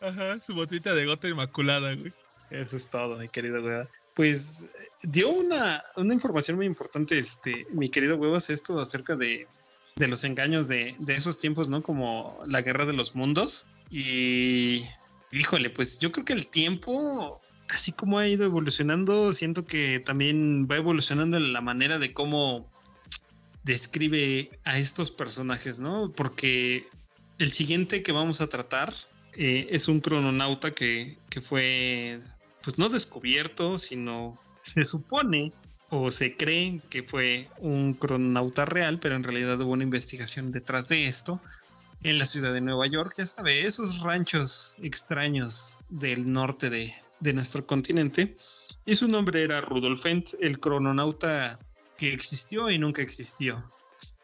[0.00, 2.12] Ajá, su botellita de gota inmaculada, güey.
[2.50, 3.88] Eso es todo, mi querido huevas.
[4.14, 4.68] Pues
[5.02, 9.46] dio una, una información muy importante, este, mi querido huevas, esto acerca de,
[9.96, 11.82] de los engaños de, de esos tiempos, ¿no?
[11.82, 13.66] Como la guerra de los mundos.
[13.90, 14.82] Y
[15.30, 20.66] híjole, pues yo creo que el tiempo, así como ha ido evolucionando, siento que también
[20.70, 22.70] va evolucionando la manera de cómo
[23.64, 26.12] describe a estos personajes, ¿no?
[26.12, 26.88] Porque
[27.38, 28.94] el siguiente que vamos a tratar
[29.34, 32.20] eh, es un crononauta que, que fue,
[32.62, 35.52] pues no descubierto, sino se supone
[35.90, 40.88] o se cree que fue un crononauta real, pero en realidad hubo una investigación detrás
[40.88, 41.40] de esto
[42.02, 47.32] en la ciudad de Nueva York, ya sabe, esos ranchos extraños del norte de, de
[47.32, 48.36] nuestro continente.
[48.84, 51.58] Y su nombre era Rudolf Fent, el crononauta
[51.96, 53.70] que existió y nunca existió.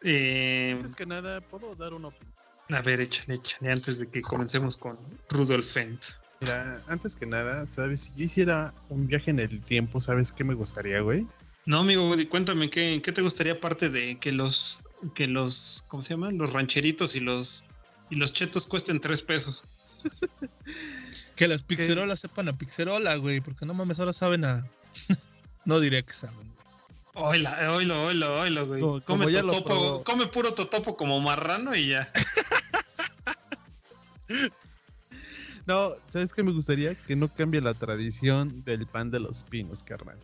[0.01, 2.33] Eh, Antes que nada, ¿puedo dar una opinión?
[2.71, 4.97] a ver, échale, échale, antes de que comencemos con
[5.29, 6.03] Rudolf Fent.
[6.41, 8.01] Mira, antes que nada, ¿sabes?
[8.01, 11.27] Si yo hiciera un viaje en el tiempo, ¿sabes qué me gustaría, güey?
[11.65, 16.13] No, amigo, cuéntame, ¿qué, qué te gustaría aparte de que los, que los, ¿cómo se
[16.15, 16.37] llaman?
[16.37, 17.65] Los rancheritos y los,
[18.09, 19.67] y los chetos cuesten tres pesos.
[21.35, 24.65] Que las pixerolas sepan a pixerola, güey, porque no mames, ahora saben a.
[25.65, 26.55] no diría que saben, güey.
[27.17, 28.81] Oilo, oilo, oilo, oilo, güey.
[28.81, 32.11] Como- come, como ya lo totopo, come puro totopo como marrano y ya.
[35.67, 36.93] No, ¿sabes qué me gustaría?
[36.93, 40.17] Que no cambie la tradición del pan de los pinos, carnal.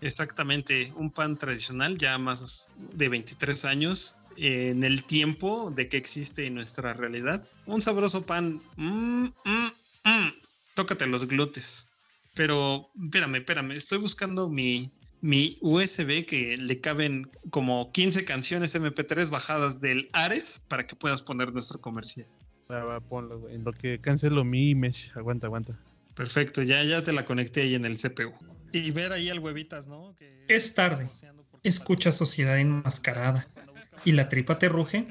[0.00, 6.44] Exactamente, un pan tradicional ya más de 23 años en el tiempo de que existe
[6.44, 7.48] en nuestra realidad.
[7.66, 8.60] Un sabroso pan.
[8.76, 9.72] mm, mm,
[10.04, 10.33] mm.
[10.74, 11.88] Tócate los glúteos.
[12.34, 19.30] Pero espérame, espérame, estoy buscando mi, mi USB que le caben como 15 canciones MP3
[19.30, 22.26] bajadas del Ares para que puedas poner nuestro comercial.
[22.70, 23.54] Va, va, ponlo, güey.
[23.54, 25.12] En lo que cancelo mi image.
[25.14, 25.78] Aguanta, aguanta.
[26.14, 28.32] Perfecto, ya, ya te la conecté ahí en el CPU.
[28.72, 30.14] Y ver ahí al huevitas, ¿no?
[30.16, 31.08] Que- Es tarde.
[31.62, 33.46] Escucha Sociedad Enmascarada.
[34.04, 35.06] ¿Y la tripa te ruge?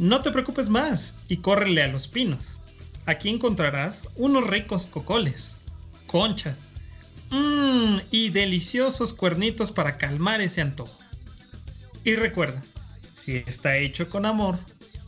[0.00, 0.08] Canal 5, güey.
[0.08, 2.58] No te preocupes más y córrele a los pinos.
[3.06, 5.56] Aquí encontrarás unos ricos cocoles,
[6.06, 6.68] conchas
[7.30, 10.98] mmm, y deliciosos cuernitos para calmar ese antojo.
[12.04, 12.62] Y recuerda,
[13.14, 14.58] si está hecho con amor,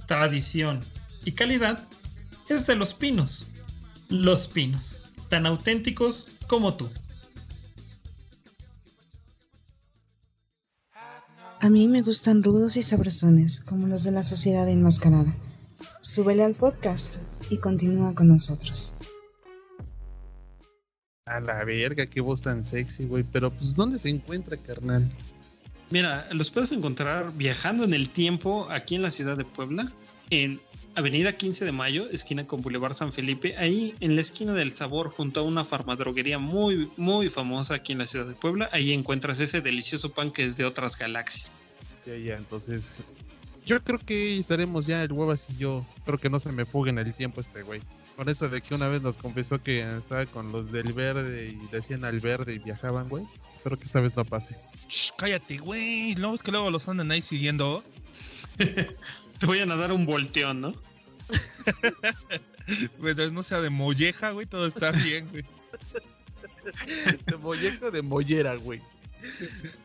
[0.07, 0.81] tradición
[1.24, 1.88] y calidad,
[2.48, 3.48] es de los pinos.
[4.09, 6.90] Los pinos, tan auténticos como tú.
[11.62, 15.33] A mí me gustan rudos y sabrosones, como los de la sociedad enmascarada.
[16.01, 17.18] Súbele al podcast
[17.51, 18.96] y continúa con nosotros.
[21.25, 23.22] A la verga, qué voz tan sexy, güey.
[23.22, 25.09] Pero, pues, ¿dónde se encuentra, carnal?
[25.90, 29.88] Mira, los puedes encontrar viajando en el tiempo aquí en la ciudad de Puebla,
[30.31, 30.61] en
[30.94, 35.09] Avenida 15 de Mayo, esquina con Boulevard San Felipe, ahí en la esquina del Sabor,
[35.09, 38.68] junto a una farmadroguería muy, muy famosa aquí en la ciudad de Puebla.
[38.72, 41.61] Ahí encuentras ese delicioso pan que es de otras galaxias.
[42.05, 43.05] Ya, ya, entonces.
[43.64, 45.87] Yo creo que estaremos ya el huevas y yo.
[45.96, 47.81] Espero que no se me fugue en el tiempo este güey.
[48.16, 51.66] Con eso de que una vez nos confesó que estaba con los del verde y
[51.68, 53.24] decían al verde y viajaban, güey.
[53.48, 54.57] Espero que esta vez no pase.
[54.88, 56.16] Shh, cállate, güey.
[56.16, 57.83] No es que luego los andan ahí siguiendo.
[59.42, 60.72] Te voy a dar un volteón, ¿no?
[63.00, 65.44] Mientras no sea de molleja, güey, todo está bien, güey.
[67.26, 68.81] De molleja o de mollera, güey.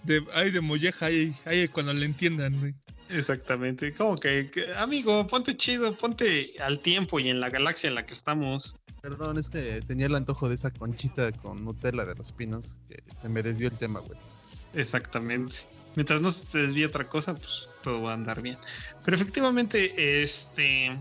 [0.04, 2.76] De, ay, de molleja, ay, ay, cuando le entiendan, güey.
[3.10, 3.96] Exactamente.
[3.96, 8.06] Como que, que, amigo, ponte chido, ponte al tiempo y en la galaxia en la
[8.06, 8.78] que estamos.
[9.02, 13.02] Perdón, es que tenía el antojo de esa conchita con Nutella de los pinos que
[13.12, 14.20] se me desvió el tema, güey.
[14.74, 15.56] Exactamente.
[15.96, 18.58] Mientras no se desvíe otra cosa, pues todo va a andar bien.
[19.04, 20.96] Pero efectivamente, este,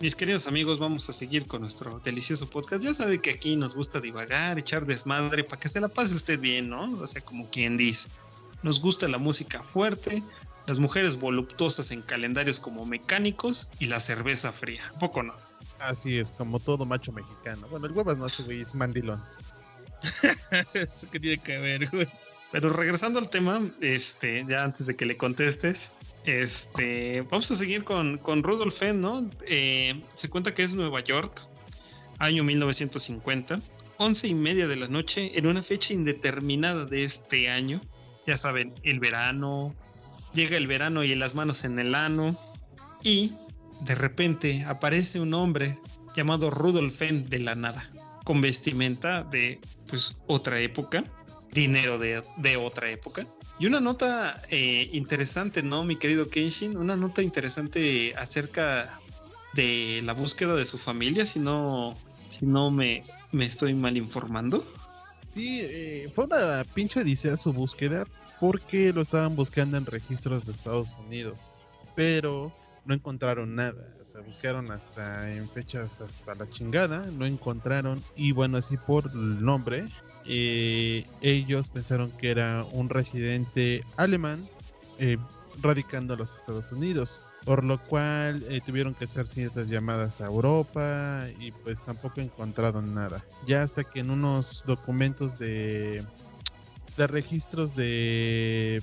[0.00, 2.84] mis queridos amigos, vamos a seguir con nuestro delicioso podcast.
[2.84, 6.38] Ya sabe que aquí nos gusta divagar, echar desmadre, para que se la pase usted
[6.38, 6.84] bien, ¿no?
[7.00, 8.08] O sea, como quien dice.
[8.62, 10.22] Nos gusta la música fuerte,
[10.66, 14.82] las mujeres voluptuosas en calendarios como mecánicos y la cerveza fría.
[14.94, 15.34] ¿A poco no?
[15.80, 17.66] Así es, como todo macho mexicano.
[17.68, 19.20] Bueno, el huevas no ese güey es mandilón.
[20.74, 22.08] Eso que tiene que ver, güey.
[22.50, 25.92] Pero regresando al tema, este, ya antes de que le contestes,
[26.24, 29.28] este, vamos a seguir con, con Rudolf Fenn, ¿no?
[29.46, 31.42] Eh, se cuenta que es Nueva York,
[32.18, 33.60] año 1950,
[33.98, 37.80] once y media de la noche, en una fecha indeterminada de este año.
[38.26, 39.74] Ya saben, el verano,
[40.32, 42.38] llega el verano y las manos en el ano,
[43.02, 43.32] y
[43.82, 45.78] de repente aparece un hombre
[46.14, 47.90] llamado Rudolf Fenn de la nada,
[48.24, 51.04] con vestimenta de pues otra época,
[51.52, 53.26] dinero de, de otra época.
[53.58, 56.76] Y una nota eh, interesante, ¿no, mi querido Kenshin?
[56.76, 59.00] Una nota interesante acerca
[59.54, 61.96] de la búsqueda de su familia, si no,
[62.30, 64.64] si no me, me estoy mal informando.
[65.28, 68.06] Sí, eh, fue una pinche odisea su búsqueda
[68.38, 71.52] porque lo estaban buscando en registros de Estados Unidos,
[71.96, 73.92] pero no encontraron nada.
[74.00, 78.02] O sea, buscaron hasta en fechas hasta la chingada, no encontraron.
[78.16, 79.84] Y bueno, así por el nombre,
[80.28, 84.46] eh, ellos pensaron que era un residente alemán
[84.98, 85.16] eh,
[85.62, 87.22] radicando en los Estados Unidos.
[87.44, 92.94] Por lo cual eh, tuvieron que hacer ciertas llamadas a Europa y pues tampoco encontraron
[92.94, 93.24] nada.
[93.46, 96.04] Ya hasta que en unos documentos de,
[96.98, 98.82] de registros de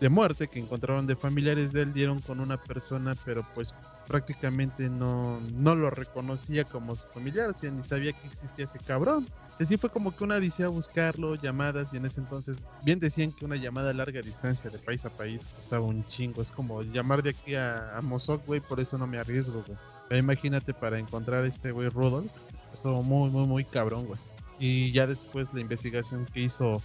[0.00, 3.74] de muerte que encontraron de familiares de él dieron con una persona, pero pues
[4.06, 8.78] prácticamente no, no lo reconocía como su familiar, o sea, ni sabía que existía ese
[8.78, 9.26] cabrón.
[9.52, 12.98] O sea, sí fue como que una odisea buscarlo, llamadas, y en ese entonces bien
[12.98, 16.42] decían que una llamada a larga distancia de país a país costaba un chingo.
[16.42, 20.18] Es como llamar de aquí a, a Mozoc, güey, por eso no me arriesgo, güey.
[20.18, 22.30] Imagínate para encontrar a este güey Rudolf,
[22.72, 24.20] estuvo muy, muy, muy cabrón, güey.
[24.58, 26.82] Y ya después la investigación que hizo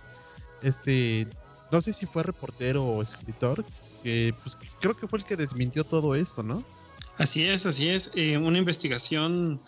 [0.62, 1.28] este
[1.72, 3.64] no sé si fue reportero o escritor,
[4.04, 6.64] que pues creo que fue el que desmintió todo esto, ¿no?
[7.22, 8.10] Así es, así es.
[8.16, 9.62] Eh, una investigación,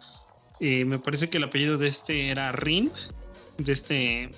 [0.60, 2.92] eh, me parece que el apellido de este era Rin,
[3.60, 4.32] de este,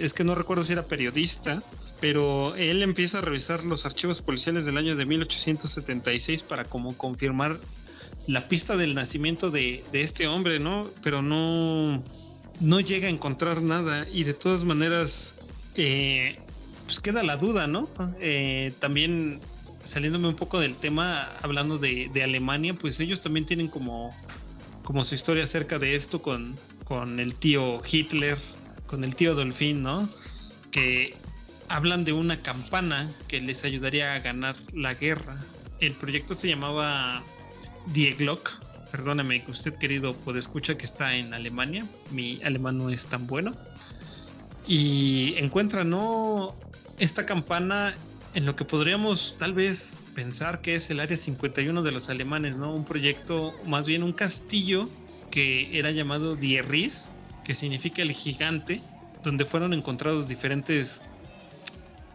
[0.00, 1.62] es que no recuerdo si era periodista,
[2.00, 7.58] pero él empieza a revisar los archivos policiales del año de 1876 para como confirmar
[8.26, 10.88] la pista del nacimiento de, de este hombre, ¿no?
[11.02, 12.02] Pero no,
[12.60, 15.34] no llega a encontrar nada y de todas maneras
[15.74, 16.38] eh,
[16.86, 17.86] pues queda la duda, ¿no?
[18.18, 19.40] Eh, también
[19.82, 24.10] saliéndome un poco del tema, hablando de, Alemania, pues ellos también tienen como,
[24.82, 28.38] como su historia acerca de esto con, con el tío Hitler,
[28.86, 30.08] con el tío Dolphin, ¿no?
[30.70, 31.14] Que
[31.68, 35.36] hablan de una campana que les ayudaría a ganar la guerra.
[35.80, 37.22] El proyecto se llamaba
[37.86, 38.60] Die Glock.
[38.90, 41.86] Perdóname que usted, querido, puede escuchar que está en Alemania.
[42.10, 43.56] Mi alemán no es tan bueno.
[44.66, 46.54] Y encuentra, ¿no?
[46.98, 47.94] esta campana
[48.34, 52.56] en lo que podríamos tal vez pensar que es el Área 51 de los alemanes,
[52.56, 52.74] ¿no?
[52.74, 54.88] Un proyecto, más bien un castillo
[55.30, 57.10] que era llamado Die Ries,
[57.44, 58.82] que significa el gigante,
[59.22, 61.02] donde fueron encontrados diferentes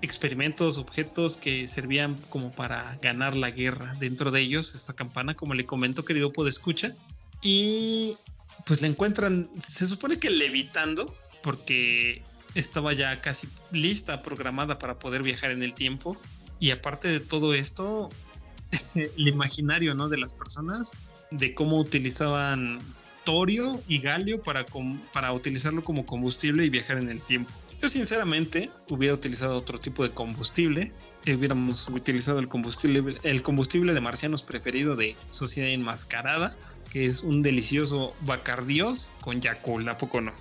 [0.01, 3.95] experimentos, objetos que servían como para ganar la guerra.
[3.99, 6.95] Dentro de ellos, esta campana, como le comento, querido escucha
[7.41, 8.15] y
[8.65, 12.21] pues la encuentran, se supone que levitando, porque
[12.57, 16.17] estaba ya casi lista, programada para poder viajar en el tiempo.
[16.59, 18.09] Y aparte de todo esto,
[18.95, 20.09] el imaginario ¿no?
[20.09, 20.93] de las personas,
[21.29, 22.79] de cómo utilizaban
[23.23, 24.65] torio y galio para,
[25.13, 27.53] para utilizarlo como combustible y viajar en el tiempo.
[27.81, 30.91] Yo sinceramente hubiera utilizado otro tipo de combustible.
[31.27, 36.55] Hubiéramos utilizado el combustible, el combustible de marcianos preferido de Sociedad Enmascarada,
[36.89, 40.31] que es un delicioso Bacardios con Yakul, ¿a poco no?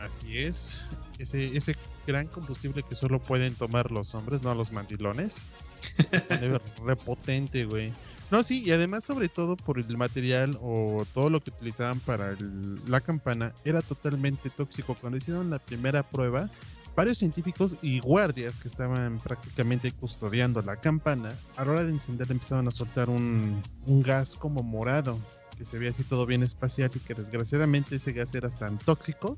[0.00, 0.84] Así es
[1.22, 5.46] ese, ese gran combustible que solo pueden tomar los hombres, no los mandilones.
[6.84, 7.92] repotente, güey.
[8.30, 12.30] No, sí, y además sobre todo por el material o todo lo que utilizaban para
[12.30, 14.96] el, la campana era totalmente tóxico.
[15.00, 16.48] Cuando hicieron la primera prueba,
[16.94, 22.30] varios científicos y guardias que estaban prácticamente custodiando la campana, a la hora de encender
[22.30, 25.18] empezaron a soltar un, un gas como morado
[25.58, 29.36] que se veía así todo bien espacial y que desgraciadamente ese gas era tan tóxico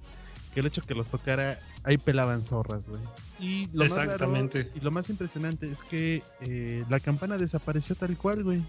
[0.52, 3.00] que el hecho que los tocara, ahí pelaban zorras, güey.
[3.40, 4.58] Y lo Exactamente.
[4.58, 8.62] Más raro y lo más impresionante es que eh, la campana desapareció tal cual, güey.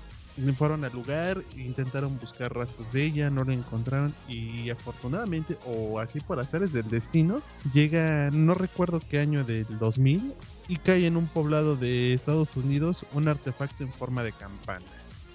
[0.58, 6.22] Fueron al lugar, intentaron buscar rastros de ella, no la encontraron y afortunadamente, o así
[6.22, 10.34] por azares del destino, llega, no recuerdo qué año del 2000,
[10.68, 14.86] y cae en un poblado de Estados Unidos un artefacto en forma de campana.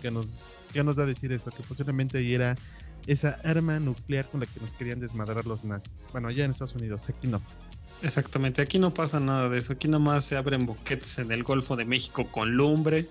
[0.03, 2.57] Que nos, que nos da a decir esto, que posiblemente ahí era
[3.09, 6.07] esa arma nuclear con la que nos querían desmadrar los nazis.
[6.13, 7.41] Bueno, allá en Estados Unidos, aquí no.
[8.03, 9.73] Exactamente, aquí no pasa nada de eso.
[9.73, 13.09] Aquí nomás se abren boquetes en el Golfo de México con lumbre,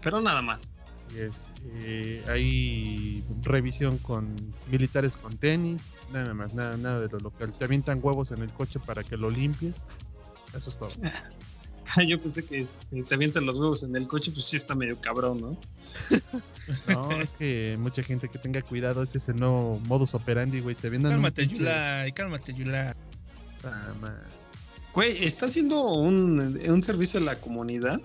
[0.00, 0.70] pero nada más.
[0.94, 1.50] Así es.
[1.80, 7.52] Eh, hay revisión con militares con tenis, nada más, nada, nada de lo local.
[7.52, 9.82] Te avientan huevos en el coche para que lo limpies.
[10.56, 10.90] Eso es todo.
[12.06, 15.00] Yo pensé que este, te avientan los huevos en el coche, pues sí está medio
[15.00, 15.58] cabrón, ¿no?
[16.88, 20.74] No, es que mucha gente que tenga cuidado, ese es el nuevo modus operandi, güey.
[20.74, 22.94] Te avientan Cálmate, Yulai, cálmate, Yulai.
[23.64, 23.92] Ah,
[24.94, 28.00] Güey, está haciendo un, un servicio a la comunidad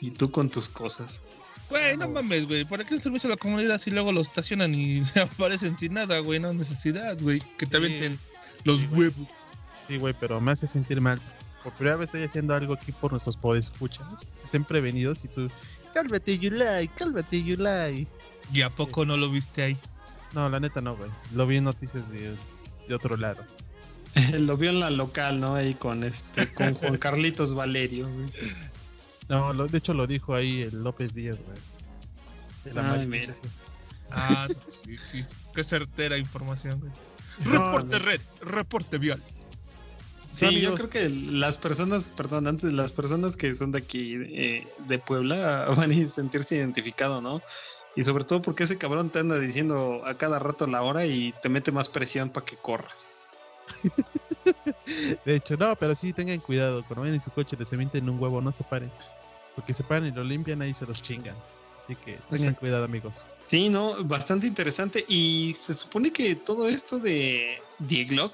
[0.00, 1.22] y tú con tus cosas.
[1.68, 2.64] Güey, no mames, güey.
[2.64, 5.94] ¿Para qué el servicio a la comunidad si luego lo estacionan y se aparecen sin
[5.94, 6.40] nada, güey?
[6.40, 7.40] No necesidad, güey.
[7.58, 8.18] Que te avienten
[8.64, 9.00] los Sí, güey.
[9.08, 9.28] huevos.
[9.88, 11.20] Sí, güey, pero me hace sentir mal.
[11.62, 14.06] Por primera vez estoy haciendo algo aquí por nuestros podescuchas.
[14.42, 15.48] Estén prevenidos y tú.
[15.94, 18.06] Cálmate, Yulai, cálmate, Yulai.
[18.52, 19.76] ¿Y a poco no lo viste ahí?
[20.32, 21.10] No, la neta no, güey.
[21.34, 22.34] Lo vi en noticias de,
[22.88, 23.44] de otro lado.
[24.40, 25.54] Lo vio en la local, ¿no?
[25.54, 28.08] Ahí con este, con Juan Carlitos Valerio.
[28.08, 28.30] güey.
[29.28, 32.76] No, lo- de hecho lo dijo ahí el López Díaz, güey.
[32.76, 33.32] Ay, mira.
[34.10, 34.46] Ah,
[34.84, 35.24] sí, sí.
[35.54, 36.92] Qué certera información, güey.
[37.46, 38.04] No, Reporte no.
[38.04, 39.22] red, reporte vial.
[40.32, 40.80] Sí, yo amigos.
[40.80, 45.66] creo que las personas, perdón, antes las personas que son de aquí, eh, de Puebla,
[45.76, 47.42] van a sentirse identificados, ¿no?
[47.94, 51.32] Y sobre todo porque ese cabrón te anda diciendo a cada rato la hora y
[51.42, 53.06] te mete más presión para que corras.
[55.24, 56.82] De hecho, no, pero sí tengan cuidado.
[56.84, 58.90] Cuando vayan en su coche les avienten un huevo, no se paren.
[59.54, 61.36] Porque se paran y lo limpian, ahí se los chingan.
[61.84, 63.26] Así que tengan cuidado, amigos.
[63.46, 65.04] Sí, no, bastante interesante.
[65.06, 68.32] Y se supone que todo esto de Die Glock,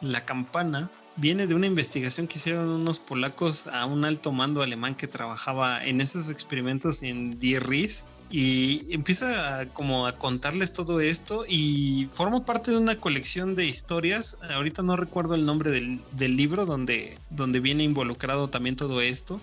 [0.00, 4.94] la campana, viene de una investigación que hicieron unos polacos a un alto mando alemán
[4.94, 8.04] que trabajaba en esos experimentos en Die Ries.
[8.32, 13.66] Y empieza a, como a contarles todo esto y forma parte de una colección de
[13.66, 14.38] historias.
[14.54, 19.40] Ahorita no recuerdo el nombre del, del libro donde, donde viene involucrado también todo esto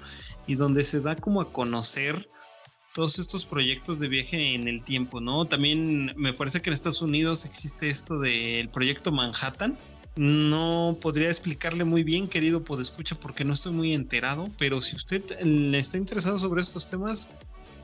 [0.48, 2.30] y donde se da como a conocer
[2.98, 5.46] todos estos proyectos de viaje en el tiempo, ¿no?
[5.46, 9.78] También me parece que en Estados Unidos existe esto del proyecto Manhattan.
[10.18, 15.24] No podría explicarle muy bien, querido podescucha, porque no estoy muy enterado, pero si usted
[15.42, 17.30] le está interesado sobre estos temas,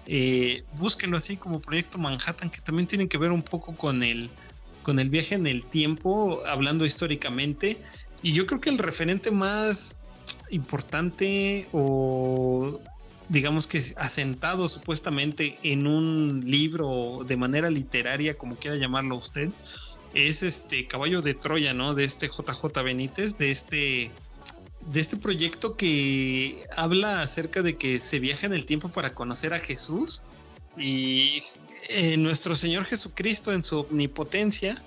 [0.08, 4.30] eh, búsquenlo así como proyecto Manhattan, que también tiene que ver un poco con el,
[4.82, 7.78] con el viaje en el tiempo, hablando históricamente.
[8.24, 9.98] Y yo creo que el referente más
[10.50, 12.80] importante o
[13.30, 19.52] digamos que asentado supuestamente en un libro de manera literaria, como quiera llamarlo usted,
[20.14, 21.94] es este caballo de Troya, ¿no?
[21.94, 24.12] De este JJ Benítez, de este
[24.88, 29.54] de este proyecto que habla acerca de que se viaja en el tiempo para conocer
[29.54, 30.24] a Jesús
[30.78, 31.42] y
[31.90, 34.82] eh, nuestro Señor Jesucristo en su omnipotencia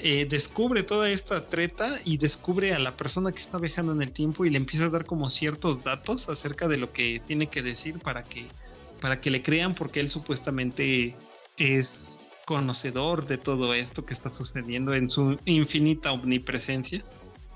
[0.00, 4.12] eh, descubre toda esta treta y descubre a la persona que está viajando en el
[4.12, 7.62] tiempo y le empieza a dar como ciertos datos acerca de lo que tiene que
[7.62, 8.46] decir para que
[9.00, 11.16] para que le crean porque él supuestamente
[11.56, 17.04] es conocedor de todo esto que está sucediendo en su infinita omnipresencia.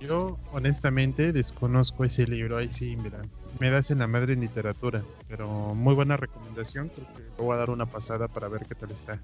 [0.01, 2.59] Yo, honestamente, desconozco ese libro.
[2.59, 3.23] Ahí sí, mira,
[3.59, 5.03] me das en la madre en literatura.
[5.29, 6.91] Pero muy buena recomendación.
[6.91, 9.19] Creo que le voy a dar una pasada para ver qué tal está.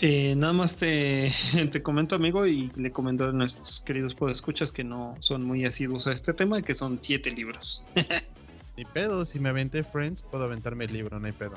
[0.00, 1.30] Eh, nada más te,
[1.70, 6.06] te comento, amigo, y le comento a nuestros queridos podescuchas que no son muy asiduos
[6.06, 7.84] a este tema, que son siete libros.
[8.78, 11.56] Ni pedo, si me aventé Friends, puedo aventarme el libro, no hay pedo.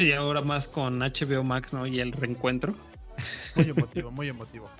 [0.00, 1.86] Y ahora más con HBO Max, ¿no?
[1.86, 2.74] Y el reencuentro.
[3.56, 4.70] Muy emotivo, muy emotivo.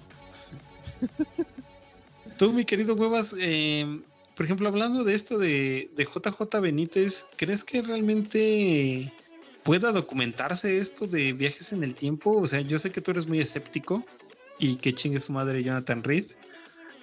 [2.36, 4.00] Tú, mi querido Huevas, eh,
[4.36, 9.12] por ejemplo, hablando de esto de, de JJ Benítez, ¿crees que realmente
[9.64, 12.38] pueda documentarse esto de viajes en el tiempo?
[12.38, 14.04] O sea, yo sé que tú eres muy escéptico
[14.60, 16.26] y que chingue su madre Jonathan Reed,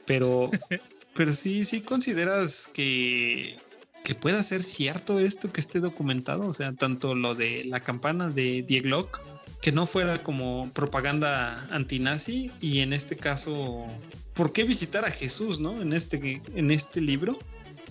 [0.06, 0.50] pero,
[1.14, 3.58] pero sí, sí consideras que,
[4.06, 8.30] que pueda ser cierto esto que esté documentado, o sea, tanto lo de la campana
[8.30, 9.20] de Die Glock,
[9.62, 13.88] que no fuera como propaganda antinazi y en este caso
[14.36, 15.82] ¿por qué visitar a Jesús, no?
[15.82, 17.40] En este, en este libro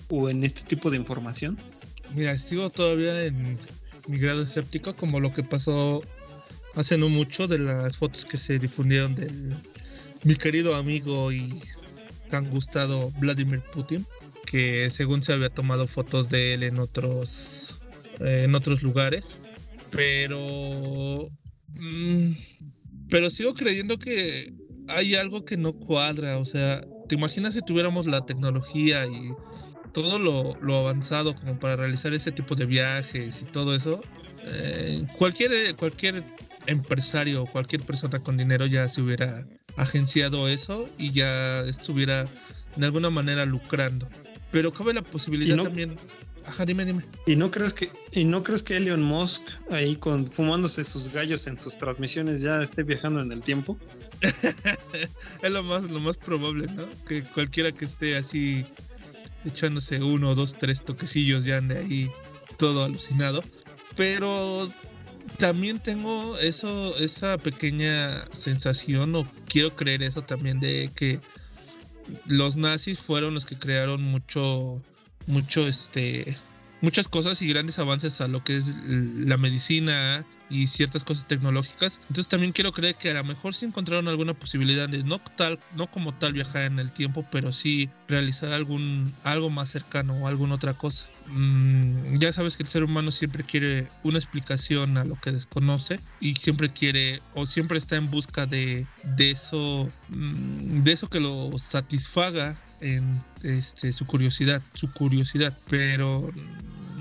[0.09, 1.59] o en este tipo de información.
[2.15, 3.59] Mira, sigo todavía en
[4.07, 6.03] mi grado escéptico, como lo que pasó
[6.77, 9.57] hace no mucho de las fotos que se difundieron del
[10.23, 11.61] mi querido amigo y
[12.29, 14.07] tan gustado Vladimir Putin,
[14.55, 17.81] que según se había tomado fotos de él en otros
[18.21, 19.37] eh, en otros lugares,
[19.91, 21.29] pero
[21.71, 22.31] mm,
[23.11, 24.55] pero sigo creyendo que
[24.87, 29.33] hay algo que no cuadra, o sea, ¿te imaginas si tuviéramos la tecnología y
[29.93, 34.03] todo lo, lo avanzado como para realizar ese tipo de viajes y todo eso?
[34.47, 36.23] Eh, cualquier, cualquier
[36.69, 39.45] empresario cualquier persona con dinero ya se hubiera
[39.77, 42.29] agenciado eso y ya estuviera
[42.77, 44.09] de alguna manera lucrando.
[44.55, 45.97] Pero cabe la posibilidad también.
[46.47, 47.03] Ajá, dime, dime.
[47.27, 51.49] ¿Y no crees que, y no crees que Elon Musk ahí con fumándose sus gallos
[51.49, 53.77] en sus transmisiones ya esté viajando en el tiempo?
[55.43, 56.89] es lo más, lo más probable, ¿no?
[57.05, 58.65] Que cualquiera que esté así
[59.45, 62.11] echándose uno, dos, tres toquecillos ya ande ahí
[62.57, 63.43] todo alucinado.
[63.97, 64.69] Pero
[65.39, 71.19] también tengo eso, esa pequeña sensación, o quiero creer eso también, de que
[72.27, 74.83] los nazis fueron los que crearon mucho,
[75.27, 76.39] mucho, este,
[76.81, 82.01] muchas cosas y grandes avances a lo que es la medicina, y ciertas cosas tecnológicas.
[82.09, 85.59] Entonces también quiero creer que a lo mejor sí encontraron alguna posibilidad de no tal,
[85.75, 90.27] no como tal viajar en el tiempo, pero sí realizar algún algo más cercano o
[90.27, 91.07] alguna otra cosa.
[91.27, 95.99] Mm, ya sabes que el ser humano siempre quiere una explicación a lo que desconoce
[96.21, 98.87] y siempre quiere o siempre está en busca de,
[99.17, 106.31] de eso, mm, de eso que lo satisfaga en este, su curiosidad, su curiosidad, pero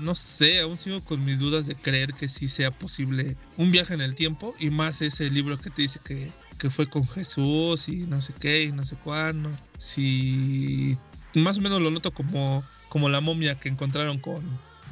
[0.04, 3.94] no sé, aún sigo con mis dudas de creer que sí sea posible un viaje
[3.94, 6.32] en el tiempo y más ese libro que te dice que,
[6.70, 9.50] fue con Jesús y no sé qué y no sé cuándo.
[9.76, 10.96] Si
[11.34, 14.42] más o menos lo noto como, como la momia que encontraron con,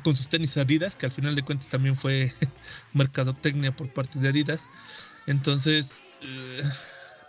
[0.04, 2.34] con sus tenis Adidas, que al final de cuentas también fue
[2.92, 4.68] mercadotecnia por parte de Adidas.
[5.26, 6.62] Entonces, eh,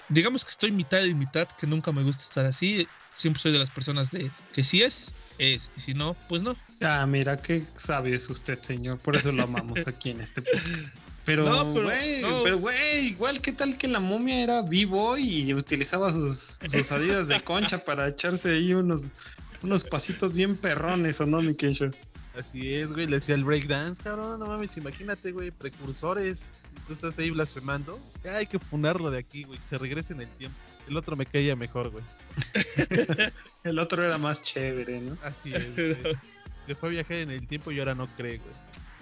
[0.09, 2.85] digamos que estoy mitad y mitad, que nunca me gusta estar así.
[3.13, 6.57] Siempre soy de las personas de que si es, es, y si no, pues no.
[6.85, 8.99] Ah, mira, qué sabe es usted, señor.
[8.99, 10.95] Por eso lo amamos aquí en este podcast.
[11.25, 16.59] Pero, güey, pero, güey, igual, ¿qué tal que la momia era vivo y utilizaba sus,
[16.65, 19.13] sus salidas de concha para echarse ahí unos,
[19.61, 21.91] unos pasitos bien perrones, ¿o no, mi Kensho?
[22.37, 26.51] Así es, güey, le decía el breakdance, cabrón, no mames, imagínate, güey, precursores.
[26.87, 28.01] Tú estás ahí blasfemando.
[28.23, 30.57] Ya hay que funarlo de aquí, güey, que se regrese en el tiempo.
[30.89, 32.03] El otro me caía mejor, güey.
[33.63, 35.17] el otro era más chévere, ¿no?
[35.23, 36.17] Así es, güey.
[36.65, 38.53] Que fue a viajar en el tiempo y ahora no cree, güey.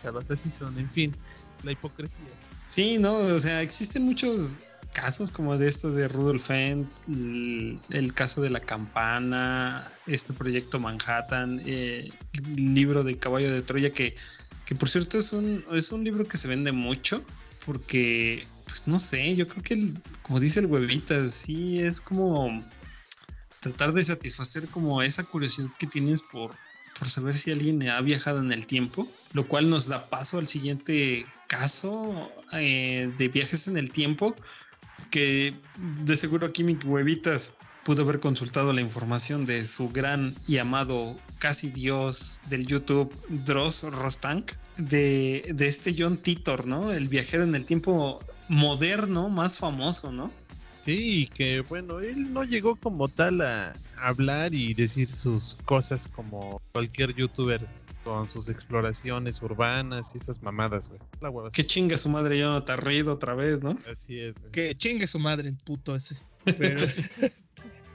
[0.01, 1.15] Sea, así son, en fin,
[1.63, 2.25] la hipocresía.
[2.65, 4.61] Sí, no, o sea, existen muchos
[4.93, 11.61] casos como de esto de Rudolf Fent, el, caso de la campana, este proyecto Manhattan,
[11.65, 14.15] eh, el libro de Caballo de Troya, que,
[14.65, 17.23] que por cierto es un, es un libro que se vende mucho,
[17.65, 19.93] porque, pues no sé, yo creo que,
[20.23, 22.63] como dice el huevita, sí es como
[23.59, 26.55] tratar de satisfacer como esa curiosidad que tienes por
[27.01, 30.47] por saber si alguien ha viajado en el tiempo, lo cual nos da paso al
[30.47, 34.35] siguiente caso eh, de viajes en el tiempo,
[35.09, 35.55] que
[36.05, 41.17] de seguro aquí mi huevitas pudo haber consultado la información de su gran y amado
[41.39, 46.91] casi dios del YouTube, Dross Rostank, de, de este John Titor, ¿no?
[46.91, 50.31] El viajero en el tiempo moderno más famoso, ¿no?
[50.81, 56.61] Sí, que bueno, él no llegó como tal a hablar y decir sus cosas como
[56.73, 57.67] cualquier youtuber
[58.03, 60.99] con sus exploraciones urbanas y esas mamadas, güey.
[61.53, 63.77] Que chingue su madre yo te reído otra vez, ¿no?
[63.89, 64.51] Así es, güey.
[64.51, 66.17] Que chingue su madre el puto ese.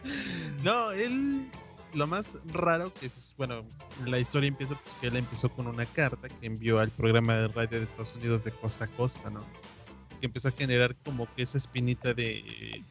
[0.62, 1.51] no, él
[1.95, 3.64] lo más raro que es, bueno,
[4.07, 7.49] la historia empieza pues que él empezó con una carta que envió al programa de
[7.49, 9.45] radio de Estados Unidos de costa a costa, ¿no?
[10.17, 12.83] Que empezó a generar como que esa espinita de...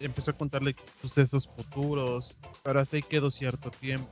[0.00, 4.10] empezó a contarle sucesos futuros, pero hasta ahí quedó cierto tiempo.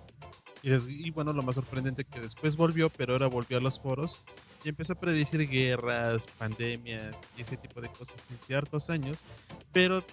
[0.62, 4.24] Y, bueno, lo más sorprendente que después volvió, pero ahora volvió a los foros
[4.62, 9.24] y empezó a predecir guerras, pandemias y ese tipo de cosas en ciertos años.
[9.72, 10.04] Pero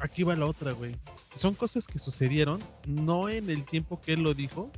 [0.00, 0.94] aquí va la otra, güey.
[1.34, 4.70] Son cosas que sucedieron, no en el tiempo que él lo dijo,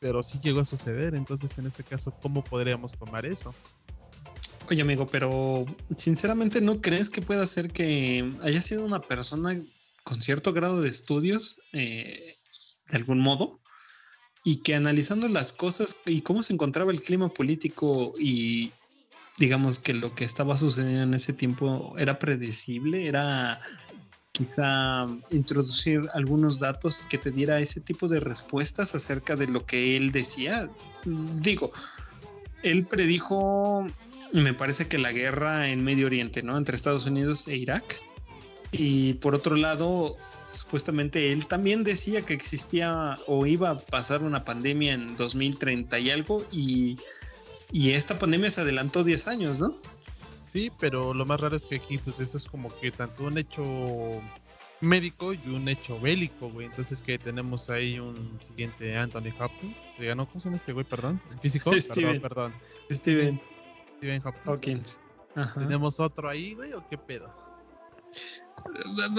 [0.00, 1.14] pero sí llegó a suceder.
[1.14, 3.54] Entonces, en este caso, ¿cómo podríamos tomar eso?
[4.70, 9.60] Oye, amigo, pero sinceramente no crees que pueda ser que haya sido una persona
[10.04, 12.36] con cierto grado de estudios, eh,
[12.88, 13.60] de algún modo,
[14.44, 18.72] y que analizando las cosas y cómo se encontraba el clima político y
[19.38, 23.60] digamos que lo que estaba sucediendo en ese tiempo era predecible, era
[24.32, 29.96] quizá introducir algunos datos que te diera ese tipo de respuestas acerca de lo que
[29.96, 30.68] él decía.
[31.04, 31.72] Digo,
[32.62, 33.86] él predijo
[34.40, 36.56] me parece que la guerra en Medio Oriente, ¿no?
[36.56, 38.00] Entre Estados Unidos e Irak.
[38.70, 40.16] Y por otro lado,
[40.50, 46.10] supuestamente él también decía que existía o iba a pasar una pandemia en 2030 y
[46.10, 46.98] algo y,
[47.70, 49.76] y esta pandemia se adelantó 10 años, ¿no?
[50.46, 53.36] Sí, pero lo más raro es que aquí pues esto es como que tanto un
[53.36, 53.62] hecho
[54.80, 56.66] médico y un hecho bélico, güey.
[56.66, 59.82] Entonces que tenemos ahí un siguiente Anthony Hopkins.
[59.98, 60.86] ¿cómo se llama este güey?
[60.86, 61.20] Perdón.
[61.30, 61.72] ¿El físico?
[61.78, 62.20] Steven.
[62.20, 62.54] Perdón, perdón.
[62.90, 63.51] Steven
[64.02, 64.48] Steven Hopkins.
[64.48, 65.00] Hawkins.
[65.36, 65.60] Ajá.
[65.60, 67.32] ¿Tenemos otro ahí, güey, o qué pedo?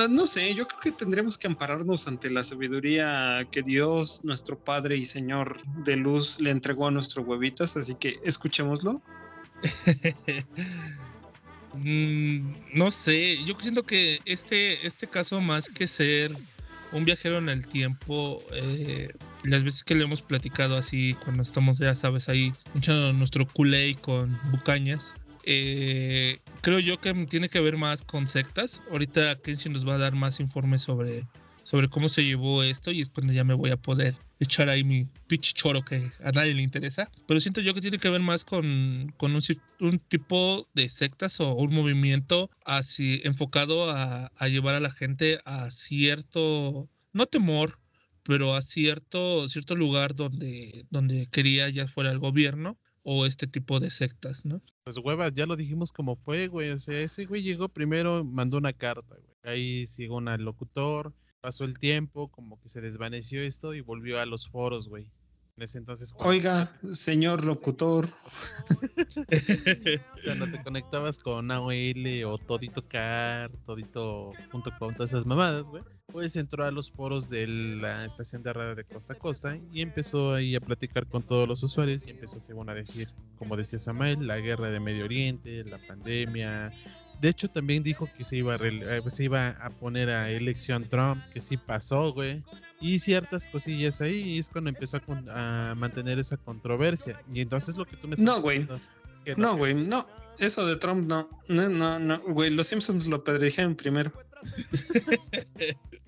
[0.10, 4.98] No sé, yo creo que tendremos que ampararnos ante la sabiduría que Dios, nuestro Padre
[4.98, 9.02] y Señor de luz, le entregó a nuestro huevitas, así que escuchémoslo.
[11.76, 16.38] Mm, no sé, yo siento que este, este caso, más que ser
[16.94, 19.10] un viajero en el tiempo, eh,
[19.44, 23.96] las veces que le hemos platicado así, cuando estamos, ya sabes, ahí echando nuestro culé
[23.96, 25.14] con bucañas,
[25.46, 28.82] eh, creo yo que tiene que ver más con sectas.
[28.92, 31.26] Ahorita Kenshin nos va a dar más informes sobre,
[31.64, 34.84] sobre cómo se llevó esto y es cuando ya me voy a poder echar ahí
[34.84, 37.10] mi pitch choro que a nadie le interesa.
[37.28, 39.42] Pero siento yo que tiene que ver más con, con un,
[39.80, 45.40] un tipo de sectas o un movimiento así enfocado a, a llevar a la gente
[45.46, 47.80] a cierto, no temor,
[48.24, 53.80] pero a cierto, cierto lugar donde, donde quería ya fuera el gobierno o este tipo
[53.80, 54.62] de sectas, ¿no?
[54.86, 56.70] Pues huevas, ya lo dijimos como fue, güey.
[56.72, 59.34] O sea, ese güey llegó primero, mandó una carta, güey.
[59.44, 61.14] Ahí llegó un locutor,
[61.44, 65.12] pasó el tiempo, como que se desvaneció esto y volvió a los foros, güey.
[65.58, 68.08] En ese entonces, Oiga, señor locutor,
[70.26, 76.64] cuando te conectabas con AOL o Todito Car, Todito.com, todas esas mamadas, güey, pues entró
[76.64, 80.56] a los foros de la estación de radio de Costa a Costa y empezó ahí
[80.56, 84.38] a platicar con todos los usuarios y empezó, según a decir, como decía Samuel, la
[84.38, 86.72] guerra de Medio Oriente, la pandemia.
[87.24, 90.90] De hecho, también dijo que se iba a, eh, se iba a poner a elección
[90.90, 92.44] Trump, que sí pasó, güey.
[92.82, 95.00] Y ciertas cosillas ahí, y es cuando empezó
[95.30, 97.18] a, mantener esa controversia.
[97.34, 98.68] Y entonces lo que tú me estás No, güey.
[99.38, 100.06] no, güey, no.
[100.38, 101.30] Eso de Trump no.
[101.48, 102.20] No, no, no.
[102.24, 104.12] Güey, los Simpsons lo pedrejean primero.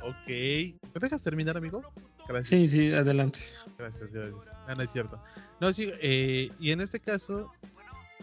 [0.00, 0.28] Ok.
[0.28, 1.82] ¿Me dejas terminar, amigo?
[2.28, 2.48] Gracias.
[2.48, 3.40] Sí, sí, adelante.
[3.78, 4.52] Gracias, gracias.
[4.68, 5.20] Ah, no es cierto.
[5.60, 7.50] No, sí, eh, y en este caso,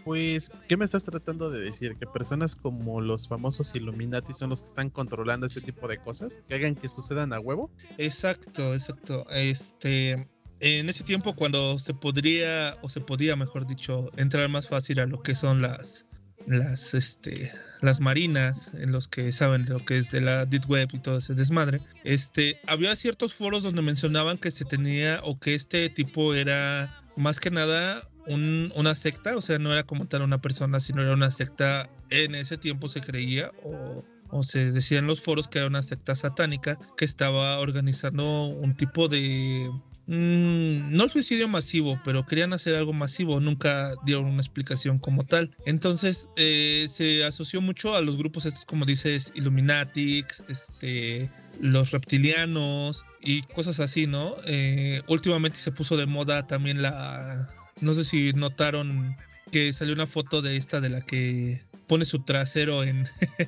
[0.03, 1.95] pues, ¿qué me estás tratando de decir?
[1.97, 6.41] ¿Que personas como los famosos Illuminati son los que están controlando este tipo de cosas?
[6.47, 7.71] ¿Que hagan que sucedan a huevo?
[7.97, 9.25] Exacto, exacto.
[9.31, 10.29] Este,
[10.59, 15.05] en ese tiempo cuando se podría, o se podía, mejor dicho, entrar más fácil a
[15.05, 16.05] lo que son las,
[16.45, 20.89] las, este, las marinas, en los que saben lo que es de la Deep Web
[20.93, 25.55] y todo ese desmadre, este, había ciertos foros donde mencionaban que se tenía, o que
[25.55, 30.21] este tipo era más que nada un- una secta, o sea, no era como tal
[30.21, 34.03] una persona, sino era una secta, en ese tiempo se creía, o
[34.33, 38.73] o se decía en los foros que era una secta satánica que estaba organizando un
[38.77, 39.69] tipo de
[40.07, 45.51] mm, no suicidio masivo, pero querían hacer algo masivo, nunca dieron una explicación como tal.
[45.65, 53.03] Entonces eh, se asoció mucho a los grupos estos, como dices, Illuminatics, este, los reptilianos
[53.21, 54.35] y cosas así, ¿no?
[54.47, 57.49] Eh, últimamente se puso de moda también la,
[57.81, 59.15] no sé si notaron
[59.51, 63.07] que salió una foto de esta de la que pone su trasero en,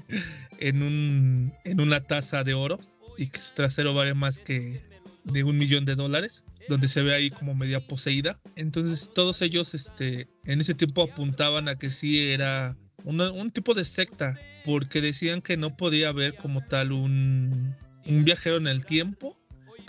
[0.60, 2.80] en, un, en una taza de oro
[3.18, 4.84] y que su trasero vale más que
[5.24, 8.40] de un millón de dólares, donde se ve ahí como media poseída.
[8.56, 12.76] Entonces todos ellos este, en ese tiempo apuntaban a que sí era
[13.06, 17.76] un tipo de secta, porque decían que no podía haber como tal un,
[18.06, 19.38] un viajero en el tiempo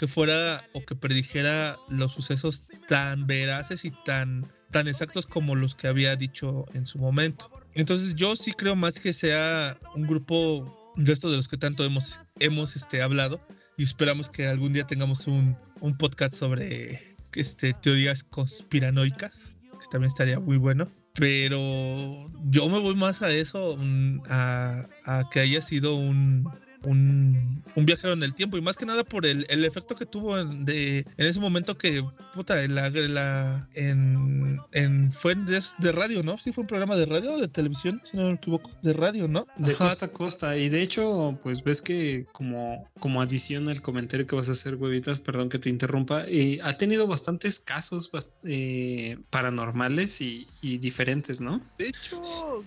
[0.05, 5.74] que fuera o que predijera los sucesos tan veraces y tan, tan exactos como los
[5.74, 7.50] que había dicho en su momento.
[7.72, 11.86] Entonces yo sí creo más que sea un grupo de estos de los que tanto
[11.86, 13.40] hemos, hemos este, hablado
[13.78, 20.09] y esperamos que algún día tengamos un, un podcast sobre este, teorías conspiranoicas, que también
[20.09, 20.86] estaría muy bueno.
[21.14, 26.46] Pero yo me voy más a eso, mm, a, a que haya sido un,
[26.85, 30.07] un, un viajero en el tiempo y más que nada por el, el efecto que
[30.07, 35.61] tuvo en, de, en ese momento que, puta, en la, la- en, en- fue de,
[35.78, 36.39] de radio, ¿no?
[36.39, 39.28] Sí, fue un programa de radio o de televisión, si no me equivoco, de radio,
[39.28, 39.47] ¿no?
[39.57, 39.87] De Ajá.
[39.89, 40.57] costa a costa.
[40.57, 44.76] Y de hecho, pues ves que como, como adición al comentario que vas a hacer,
[44.76, 48.11] huevitas, perdón que te interrumpa, eh, ha tenido bastantes casos
[48.45, 51.61] eh, paranormales y, y diferentes, ¿no?
[51.78, 52.20] De hecho,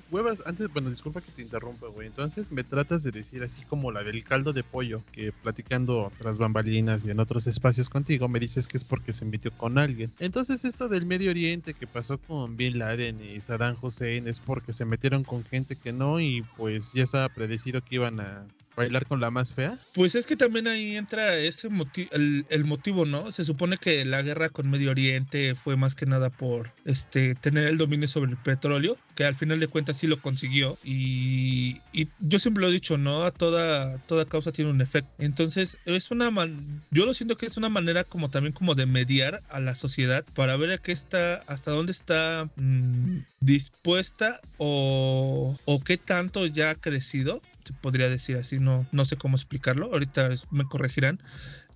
[0.09, 2.07] huevas, antes, bueno, disculpa que te interrumpa, güey.
[2.07, 5.03] Entonces me tratas de decir así como la del caldo de pollo.
[5.11, 9.25] Que platicando tras bambalinas y en otros espacios contigo, me dices que es porque se
[9.25, 10.11] metió con alguien.
[10.19, 14.73] Entonces, esto del Medio Oriente que pasó con Bin Laden y Saddam Hussein es porque
[14.73, 18.45] se metieron con gente que no y pues ya estaba predecido que iban a
[18.77, 19.77] bailar con la más fea?
[19.93, 23.31] Pues es que también ahí entra ese motivo, el, motivo, ¿no?
[23.31, 27.67] Se supone que la guerra con Medio Oriente fue más que nada por este tener
[27.67, 30.77] el dominio sobre el petróleo, que al final de cuentas sí lo consiguió.
[30.83, 31.81] Y,
[32.19, 33.23] yo siempre lo he dicho, ¿no?
[33.23, 35.09] A toda, toda causa tiene un efecto.
[35.17, 38.85] Entonces, es una man yo lo siento que es una manera como también como de
[38.85, 45.57] mediar a la sociedad para ver a qué está, hasta dónde está mm, dispuesta o,
[45.65, 47.41] o qué tanto ya ha crecido
[47.73, 51.21] podría decir así, no, no sé cómo explicarlo, ahorita me corregirán,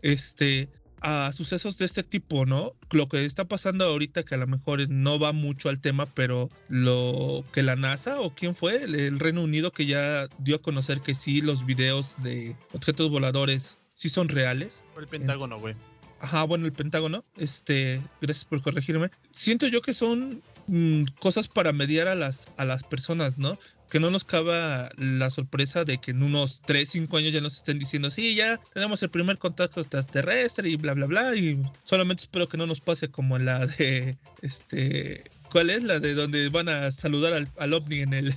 [0.02, 0.70] este,
[1.02, 2.74] a sucesos de este tipo, ¿no?
[2.92, 6.50] Lo que está pasando ahorita, que a lo mejor no va mucho al tema, pero
[6.70, 11.02] lo que la NASA o quién fue, el, Reino Unido, que ya dio a conocer
[11.02, 14.84] que sí, los videos de objetos voladores sí son reales.
[14.98, 15.76] el Pentágono, güey.
[16.20, 19.10] Ajá, bueno, el Pentágono, este, gracias por corregirme.
[19.32, 23.58] Siento yo que son mm, cosas para mediar a las, a las personas, ¿no?
[23.92, 27.58] Que no nos caba la sorpresa de que en unos 3, 5 años ya nos
[27.58, 31.36] estén diciendo, sí, ya tenemos el primer contacto extraterrestre y bla, bla, bla.
[31.36, 35.84] Y solamente espero que no nos pase como la de, este, ¿cuál es?
[35.84, 38.34] La de donde van a saludar al, al ovni en el,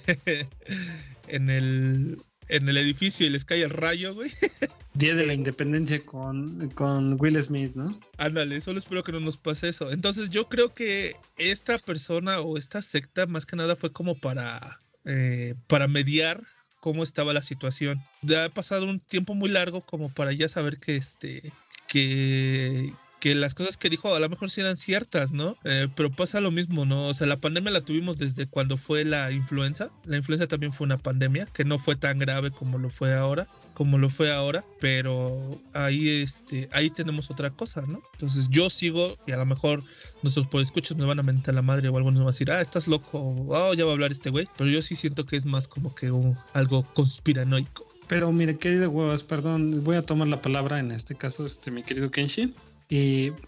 [1.28, 4.32] en el, en el edificio y les cae el rayo, güey.
[4.94, 7.96] Día de la Independencia con, con Will Smith, ¿no?
[8.18, 9.92] Ándale, solo espero que no nos pase eso.
[9.92, 14.80] Entonces yo creo que esta persona o esta secta más que nada fue como para
[15.04, 16.42] eh, para mediar
[16.80, 18.02] cómo estaba la situación.
[18.22, 21.52] Ya ha pasado un tiempo muy largo como para ya saber que este
[21.88, 22.92] que
[23.24, 25.56] que las cosas que dijo a lo mejor sí eran ciertas, ¿no?
[25.64, 27.06] Eh, pero pasa lo mismo, ¿no?
[27.06, 29.90] O sea, la pandemia la tuvimos desde cuando fue la influenza.
[30.04, 33.48] La influenza también fue una pandemia que no fue tan grave como lo fue ahora,
[33.74, 38.02] como lo fue ahora, pero ahí este ahí tenemos otra cosa, ¿no?
[38.14, 39.82] Entonces yo sigo y a lo mejor
[40.22, 42.60] nuestros podescuchos me van a mentar la madre o algo nos van a decir, "Ah,
[42.60, 43.18] estás loco."
[43.48, 45.94] "Oh, ya va a hablar este güey." Pero yo sí siento que es más como
[45.94, 47.84] que un, algo conspiranoico.
[48.06, 51.82] Pero mire, querido huevas, perdón, voy a tomar la palabra en este caso, este mi
[51.82, 52.54] querido Kenshin.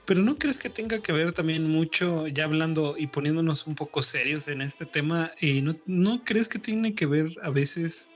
[0.06, 4.02] Pero no crees que tenga que ver también mucho, ya hablando y poniéndonos un poco
[4.02, 8.08] serios en este tema, eh, no, no, crees que tiene que ver a veces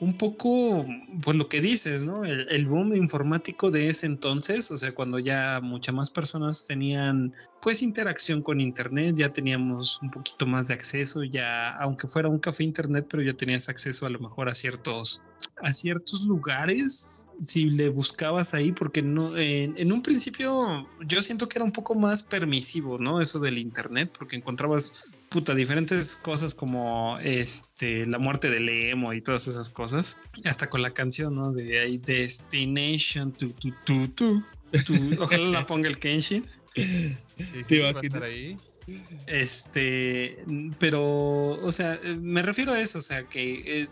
[0.00, 0.86] un poco,
[1.22, 2.24] pues lo que dices, ¿no?
[2.24, 7.82] El, boom informático de ese entonces, o sea, cuando ya muchas más personas tenían pues
[7.82, 12.62] interacción con internet, ya teníamos un poquito más de acceso, ya aunque fuera un café
[12.62, 15.22] internet, pero ya tenías acceso a lo mejor a ciertos
[15.62, 21.58] a ciertos lugares si le buscabas ahí porque no en, un principio yo siento que
[21.58, 27.18] era un poco más permisivo no eso del internet porque encontrabas puta diferentes cosas como
[27.20, 31.80] este la muerte de Lemo y todas esas cosas hasta con la canción no de
[31.80, 34.42] ahí Destination tu tu tu
[34.84, 36.44] tu, ojalá la ponga el Kenshin.
[36.74, 38.56] Sí, va a estar ahí.
[39.26, 40.38] Este,
[40.78, 43.88] pero, o sea, me refiero a eso, o sea, que eh,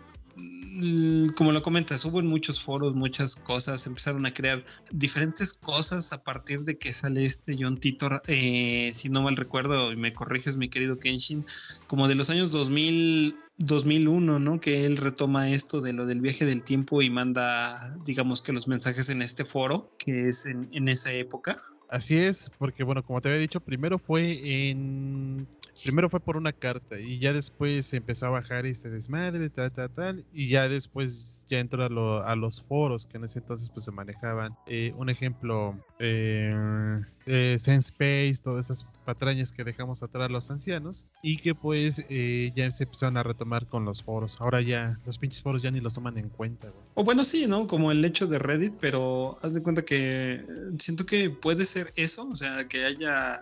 [1.35, 6.23] como lo comentas, hubo en muchos foros muchas cosas, empezaron a crear diferentes cosas a
[6.23, 10.57] partir de que sale este John Titor, eh, si no mal recuerdo, y me corriges
[10.57, 11.45] mi querido Kenshin,
[11.87, 14.59] como de los años 2000, 2001, ¿no?
[14.59, 18.67] Que él retoma esto de lo del viaje del tiempo y manda, digamos que los
[18.67, 21.55] mensajes en este foro, que es en, esa época.
[21.89, 25.47] Así es, porque bueno, como te había dicho, primero fue en
[25.83, 29.71] primero fue por una carta y ya después se empezó a bajar este desmadre, tal,
[29.71, 33.85] tal, tal, y ya después ya entró a, los foros que en ese entonces pues
[33.85, 34.55] se manejaban.
[34.67, 41.37] Eh, un ejemplo, eh, eh, Space, todas esas patrañas que dejamos atrás los ancianos y
[41.37, 44.39] que pues eh, ya se empezaron a retomar con los foros.
[44.39, 46.71] Ahora ya los pinches foros ya ni los toman en cuenta.
[46.93, 47.67] O bueno, sí, ¿no?
[47.67, 50.43] Como el hecho de Reddit, pero haz de cuenta que
[50.79, 53.39] siento que puede ser eso, o sea, que haya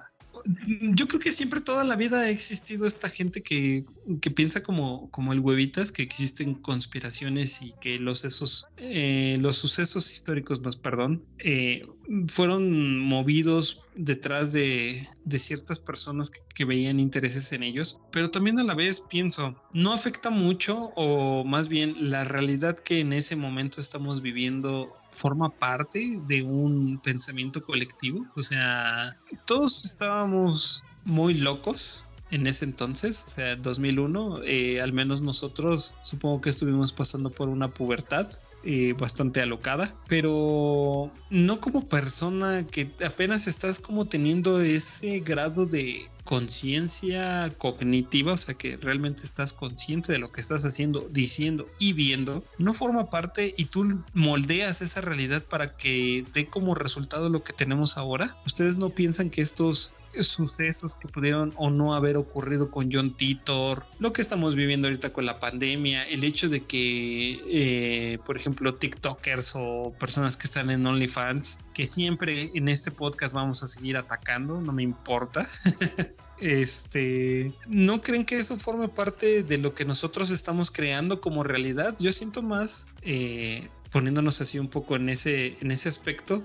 [0.94, 3.86] yo creo que siempre toda la vida ha existido esta gente que,
[4.22, 9.58] que piensa como, como el huevitas, que existen conspiraciones y que los, esos, eh, los
[9.58, 11.86] sucesos históricos, más perdón, eh,
[12.28, 18.60] fueron movidos detrás de, de ciertas personas que, que, veían intereses en ellos, pero también
[18.60, 23.36] a la vez pienso, no afecta mucho o más bien la realidad que en ese
[23.36, 32.08] momento estamos viviendo forma parte de un pensamiento colectivo, o sea, todos estábamos muy locos
[32.32, 37.50] en ese entonces, o sea, 2001, eh, al menos nosotros supongo que estuvimos pasando por
[37.50, 38.28] una pubertad
[38.64, 46.10] eh, bastante alocada, pero no como persona que apenas estás como teniendo ese grado de
[46.26, 51.94] conciencia cognitiva, o sea, que realmente estás consciente de lo que estás haciendo, diciendo y
[51.94, 57.44] viendo, no forma parte y tú moldeas esa realidad para que dé como resultado lo
[57.44, 58.36] que tenemos ahora.
[58.46, 63.86] ¿Ustedes no piensan que estos sucesos que pudieron o no haber ocurrido con John Titor,
[64.00, 68.74] lo que estamos viviendo ahorita con la pandemia, el hecho de que, eh, por ejemplo,
[68.74, 73.98] TikTokers o personas que están en OnlyFans, que siempre en este podcast vamos a seguir
[73.98, 75.46] atacando, no me importa.
[76.38, 81.96] Este, ¿no creen que eso forme parte de lo que nosotros estamos creando como realidad?
[81.98, 86.44] Yo siento más, eh, poniéndonos así un poco en ese, en ese aspecto,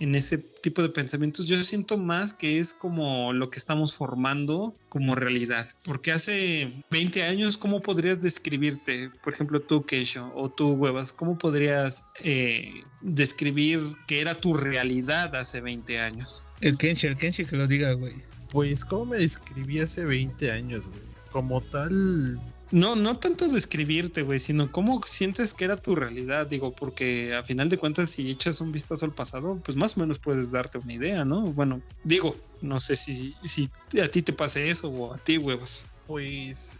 [0.00, 4.76] en ese tipo de pensamientos, yo siento más que es como lo que estamos formando
[4.88, 5.68] como realidad.
[5.84, 9.10] Porque hace 20 años, ¿cómo podrías describirte?
[9.22, 15.34] Por ejemplo, tú, Keisho, o tú, Huevas, ¿cómo podrías eh, describir qué era tu realidad
[15.34, 16.46] hace 20 años?
[16.60, 18.14] El Kenshi, el Kenshi que lo diga, güey.
[18.50, 21.02] Pues, ¿cómo me describí hace 20 años, güey?
[21.30, 22.40] Como tal,
[22.70, 27.44] no, no tanto describirte, güey, sino cómo sientes que era tu realidad, digo, porque a
[27.44, 30.78] final de cuentas, si echas un vistazo al pasado, pues más o menos puedes darte
[30.78, 31.52] una idea, ¿no?
[31.52, 33.70] Bueno, digo, no sé si, si
[34.02, 35.86] a ti te pase eso o a ti, huevos.
[36.06, 36.78] Pues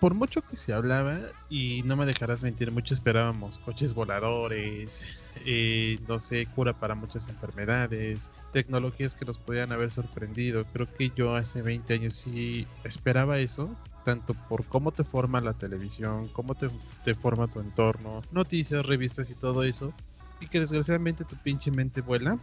[0.00, 1.18] por mucho que se hablaba,
[1.50, 5.06] y no me dejarás mentir, mucho esperábamos coches voladores,
[5.44, 10.64] eh, no sé, cura para muchas enfermedades, tecnologías que nos podían haber sorprendido.
[10.72, 15.54] Creo que yo hace 20 años sí esperaba eso, tanto por cómo te forma la
[15.54, 16.68] televisión, cómo te,
[17.14, 19.92] forma tu entorno, noticias, revistas y todo eso,
[20.40, 22.38] y que desgraciadamente tu pinche mente vuela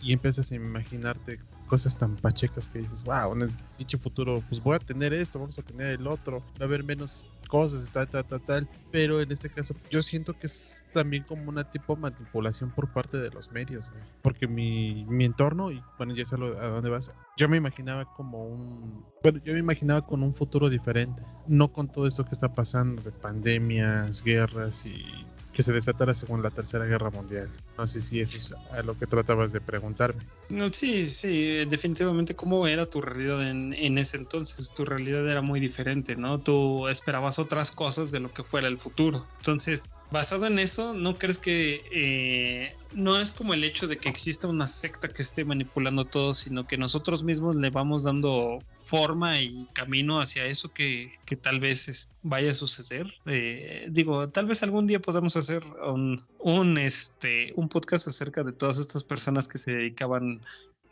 [0.00, 1.38] y empiezas a imaginarte
[1.68, 5.38] cosas tan pachecas que dices, wow, en el pinche futuro, pues voy a tener esto,
[5.38, 8.68] vamos a tener el otro, va a haber menos cosas, tal, tal, tal, tal.
[8.90, 13.18] Pero en este caso, yo siento que es también como una tipo manipulación por parte
[13.18, 13.92] de los medios,
[14.22, 18.44] porque mi, mi entorno, y bueno, ya sé a dónde vas, yo me imaginaba como
[18.44, 22.54] un, bueno, yo me imaginaba con un futuro diferente, no con todo esto que está
[22.54, 25.04] pasando de pandemias, guerras y
[25.58, 27.50] que se desatara según la Tercera Guerra Mundial.
[27.76, 30.22] No sé si eso es a lo que tratabas de preguntarme.
[30.50, 34.70] No, sí, sí, definitivamente cómo era tu realidad en, ese entonces.
[34.70, 36.38] Tu realidad era muy diferente, ¿no?
[36.38, 39.26] Tú esperabas otras cosas de lo que fuera el futuro.
[39.38, 44.08] Entonces, basado en eso, ¿no crees que eh, no es como el hecho de que
[44.08, 49.40] exista una secta que esté manipulando todo, sino que nosotros mismos le vamos dando forma
[49.40, 53.06] y camino hacia eso que, que tal vez vaya a suceder.
[53.26, 58.52] Eh, digo, tal vez algún día podamos hacer un, un, este, un podcast acerca de
[58.52, 60.40] todas estas personas que se dedicaban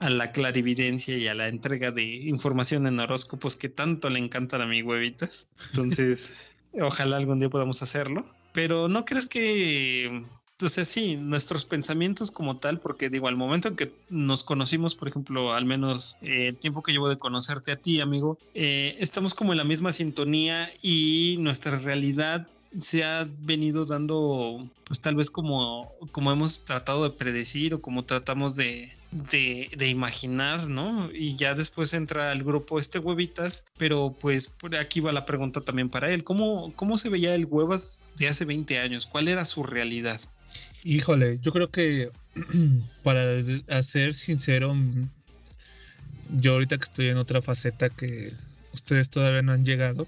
[0.01, 4.61] a la clarividencia y a la entrega de información en horóscopos que tanto le encantan
[4.61, 5.49] a mi huevitas.
[5.71, 6.35] Entonces,
[6.81, 8.27] ojalá algún día podamos hacerlo.
[8.53, 10.23] Pero ¿no crees que
[10.57, 15.09] entonces sí, nuestros pensamientos como tal, porque digo, al momento en que nos conocimos, por
[15.09, 19.35] ejemplo, al menos eh, el tiempo que llevo de conocerte a ti, amigo, eh, estamos
[19.35, 22.49] como en la misma sintonía y nuestra realidad
[22.79, 28.07] se ha venido dando, pues tal vez como, como hemos tratado de predecir o como
[28.07, 31.11] tratamos de, de, imaginar, ¿no?
[31.13, 35.61] Y ya después entra el grupo este huevitas, pero pues por aquí va la pregunta
[35.61, 36.25] también para él.
[36.25, 39.05] ¿Cómo, cómo se veía el huevas de hace 20 años?
[39.05, 40.19] ¿Cuál era su realidad?
[40.85, 42.11] Híjole, yo creo que
[43.03, 43.43] para
[43.83, 45.09] ser sincero, mm,
[46.41, 48.33] yo ahorita que estoy en otra faceta que
[48.73, 50.07] ustedes todavía no han llegado,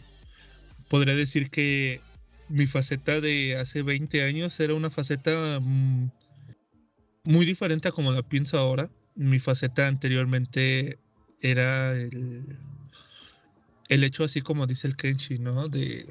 [0.89, 2.01] podría decir que
[2.49, 6.11] mi faceta de hace 20 años era una faceta mm,
[7.25, 8.91] muy diferente a como la pienso ahora.
[9.15, 10.99] Mi faceta anteriormente
[11.41, 12.45] era el,
[13.89, 15.69] el hecho así como dice el Kenshi, ¿no?
[15.69, 16.07] De,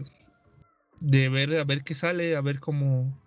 [1.00, 3.18] de ver a ver qué sale, a ver cómo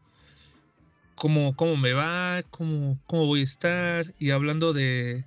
[1.20, 4.14] cómo, cómo me va, cómo, cómo voy a estar.
[4.18, 5.26] Y hablando de,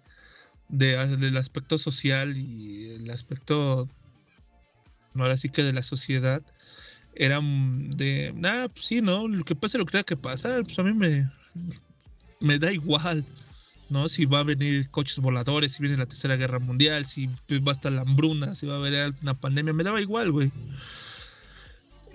[0.68, 3.88] del aspecto social y el aspecto,
[5.14, 6.42] ahora sí que de la sociedad,
[7.14, 9.28] era de, nada, pues sí, ¿no?
[9.28, 11.30] Lo que pase, lo que tenga que pasar, pues a mí me,
[12.40, 13.24] me da igual,
[13.92, 14.10] ¿no?
[14.10, 17.76] Si va a venir coches voladores, si viene la Tercera Guerra Mundial, si va a
[17.76, 20.52] estar la hambruna, si va a haber una pandemia, me daba igual, güey.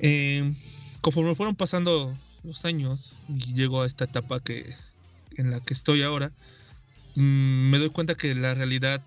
[0.01, 0.53] Eh,
[1.01, 4.75] conforme fueron pasando los años y llego a esta etapa que
[5.37, 6.33] en la que estoy ahora,
[7.15, 9.03] mm, me doy cuenta que la realidad,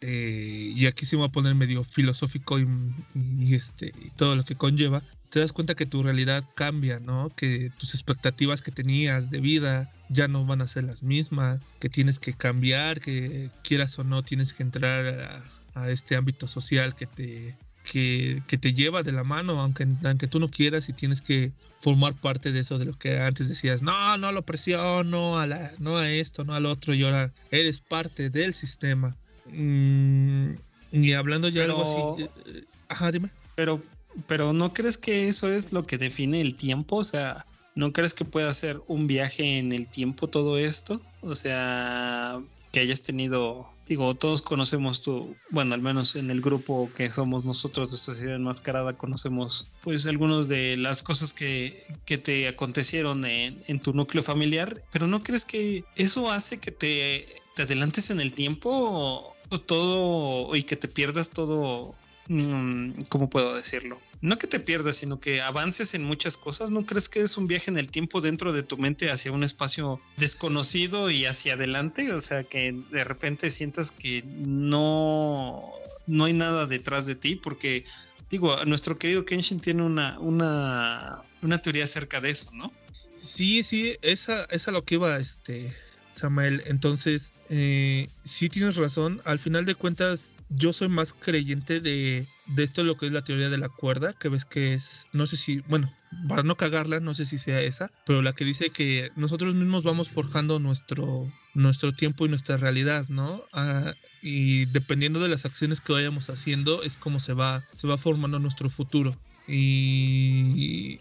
[0.00, 4.54] eh, y aquí sí me voy a poner medio filosófico y, este, todo lo que
[4.54, 7.30] conlleva, te das cuenta que tu realidad cambia, ¿no?
[7.34, 11.88] Que tus expectativas que tenías de vida ya no van a ser las mismas, que
[11.88, 15.42] tienes que cambiar, que quieras o no tienes que entrar
[15.74, 20.40] a este ámbito social que te que, te lleva de la mano, aunque, aunque tú
[20.40, 24.16] no quieras y tienes que formar parte de eso, de lo que antes decías, no,
[24.16, 28.30] no lo presiono, a la, no a esto, no al otro, y ahora eres parte
[28.30, 29.16] del sistema.
[29.52, 30.52] Mm,
[30.92, 32.24] Y hablando ya Pero- algo así.
[32.46, 33.28] eh, Ajá, dime.
[33.54, 33.82] Pero,
[34.26, 36.96] pero ¿no crees que eso es lo que define el tiempo?
[36.96, 41.00] O sea, ¿no crees que pueda ser un viaje en el tiempo todo esto?
[41.20, 42.40] O sea,
[42.74, 47.44] que hayas tenido, digo, todos conocemos tu, bueno, al menos en el grupo que somos
[47.44, 53.62] nosotros de Sociedad Enmascarada, conocemos pues algunas de las cosas que, que te acontecieron en,
[53.68, 58.18] en tu núcleo familiar, pero ¿no crees que eso hace que te, te adelantes en
[58.18, 61.94] el tiempo o, o todo y que te pierdas todo
[62.26, 64.00] mm, ¿cómo puedo decirlo?
[64.24, 66.70] No que te pierdas, sino que avances en muchas cosas.
[66.70, 69.44] ¿No crees que es un viaje en el tiempo dentro de tu mente hacia un
[69.44, 72.10] espacio desconocido y hacia adelante?
[72.10, 75.70] O sea, que de repente sientas que no,
[76.06, 77.84] no hay nada detrás de ti, porque
[78.30, 82.72] digo, nuestro querido Kenshin tiene una, una, una teoría acerca de eso, ¿no?
[83.16, 85.70] Sí, sí, esa, esa lo que iba, este,
[86.14, 86.62] Samael.
[86.66, 89.20] Entonces, eh, sí tienes razón.
[89.24, 93.22] Al final de cuentas, yo soy más creyente de, de esto, lo que es la
[93.22, 95.92] teoría de la cuerda, que ves que es, no sé si, bueno,
[96.28, 99.82] para no cagarla, no sé si sea esa, pero la que dice que nosotros mismos
[99.82, 103.42] vamos forjando nuestro, nuestro tiempo y nuestra realidad, ¿no?
[103.52, 107.98] Ah, y dependiendo de las acciones que vayamos haciendo, es como se va, se va
[107.98, 109.16] formando nuestro futuro.
[109.46, 110.98] Y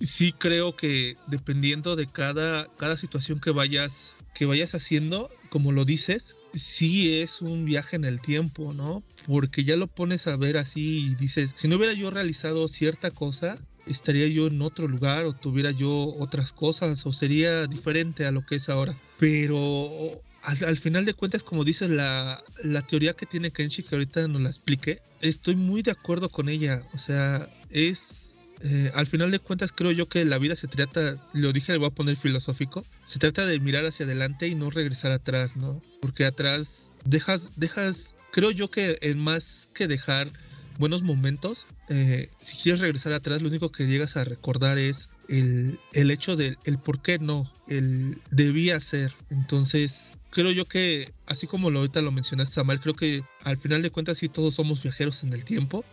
[0.00, 5.84] sí creo que dependiendo de cada, cada situación que vayas, que vayas haciendo, como lo
[5.84, 9.02] dices, sí es un viaje en el tiempo, ¿no?
[9.26, 13.10] Porque ya lo pones a ver así y dices, si no hubiera yo realizado cierta
[13.10, 18.32] cosa, estaría yo en otro lugar o tuviera yo otras cosas o sería diferente a
[18.32, 18.96] lo que es ahora.
[19.18, 23.94] Pero al, al final de cuentas, como dices, la, la teoría que tiene Kenshi, que
[23.94, 26.86] ahorita nos la explique, estoy muy de acuerdo con ella.
[26.92, 31.18] O sea, es eh, al final de cuentas creo yo que la vida se trata,
[31.32, 34.70] lo dije, le voy a poner filosófico, se trata de mirar hacia adelante y no
[34.70, 35.82] regresar atrás, ¿no?
[36.00, 40.32] Porque atrás dejas, dejas, creo yo que en más que dejar
[40.78, 45.78] buenos momentos, eh, si quieres regresar atrás, lo único que llegas a recordar es el,
[45.92, 49.12] el hecho del el por qué no, el debía ser.
[49.30, 53.82] Entonces, creo yo que, así como lo ahorita lo mencionaste, Samuel, creo que al final
[53.82, 55.84] de cuentas sí todos somos viajeros en el tiempo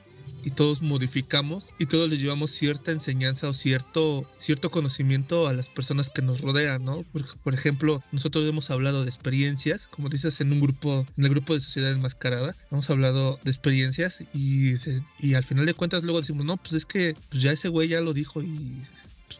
[0.43, 5.69] y todos modificamos y todos les llevamos cierta enseñanza o cierto, cierto conocimiento a las
[5.69, 7.03] personas que nos rodean, ¿no?
[7.03, 11.29] Por, por ejemplo, nosotros hemos hablado de experiencias, como dices en un grupo, en el
[11.29, 14.73] grupo de Sociedad Enmascarada, hemos hablado de experiencias y,
[15.19, 17.87] y al final de cuentas luego decimos, no, pues es que pues ya ese güey
[17.87, 18.81] ya lo dijo y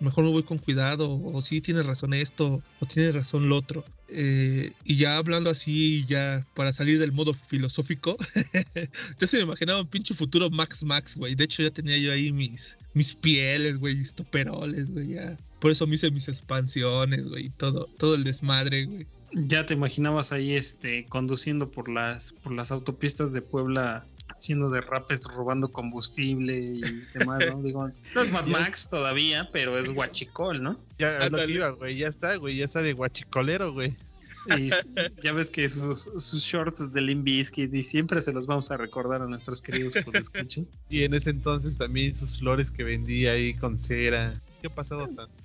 [0.02, 3.86] mejor me voy con cuidado, o sí tiene razón esto, o tiene razón lo otro.
[4.08, 8.18] Eh, y ya hablando así, ya para salir del modo filosófico,
[9.20, 11.36] yo se me imaginaba un pinche futuro Max Max, güey.
[11.36, 15.38] De hecho, ya tenía yo ahí mis, mis pieles, güey, mis toperoles, güey, ya.
[15.60, 19.08] Por eso me hice mis expansiones, güey, todo, todo el desmadre, güey.
[19.34, 24.06] Ya te imaginabas ahí este conduciendo por las por las autopistas de Puebla
[24.42, 26.82] haciendo derrapes, robando combustible y
[27.14, 27.62] demás, ¿no?
[27.64, 28.48] Digo, no es Mad.
[28.48, 30.78] Max todavía, pero es guachicol, ¿no?
[30.98, 33.96] Ya, lo güey, ya está, güey, ya está de guachicolero, güey.
[34.58, 34.70] Y
[35.24, 38.78] ya ves que sus, sus shorts de Limp Bizkit y siempre se los vamos a
[38.78, 40.68] recordar a nuestros queridos por escuchen.
[40.90, 44.40] Y en ese entonces también sus flores que vendía ahí con cera.
[44.62, 45.41] ¿Qué ha pasado tan, tan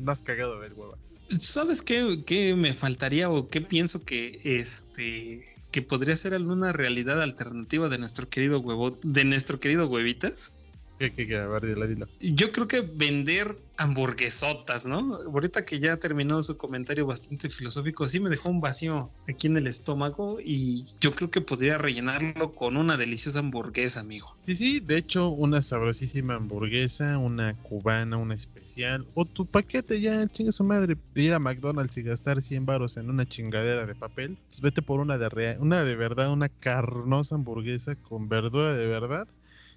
[0.00, 1.18] más cagado ver, huevas?
[1.40, 7.22] ¿Sabes qué, qué me faltaría o qué pienso que este que podría ser alguna realidad
[7.22, 10.54] alternativa de nuestro querido huevo, de nuestro querido huevitas?
[10.98, 11.36] ¿Qué, qué, qué?
[11.36, 12.06] A ver, dila, dila.
[12.18, 15.14] Yo creo que vender hamburguesotas, ¿no?
[15.32, 19.56] Ahorita que ya terminó su comentario bastante filosófico, sí me dejó un vacío aquí en
[19.56, 24.26] el estómago y yo creo que podría rellenarlo con una deliciosa hamburguesa, amigo.
[24.40, 30.26] Sí, sí, de hecho, una sabrosísima hamburguesa, una cubana, una especial, o tu paquete ya,
[30.26, 33.94] chinga su madre, de ir a McDonald's y gastar 100 baros en una chingadera de
[33.94, 38.74] papel, pues vete por una de, rea- una de verdad, una carnosa hamburguesa con verdura
[38.74, 39.28] de verdad,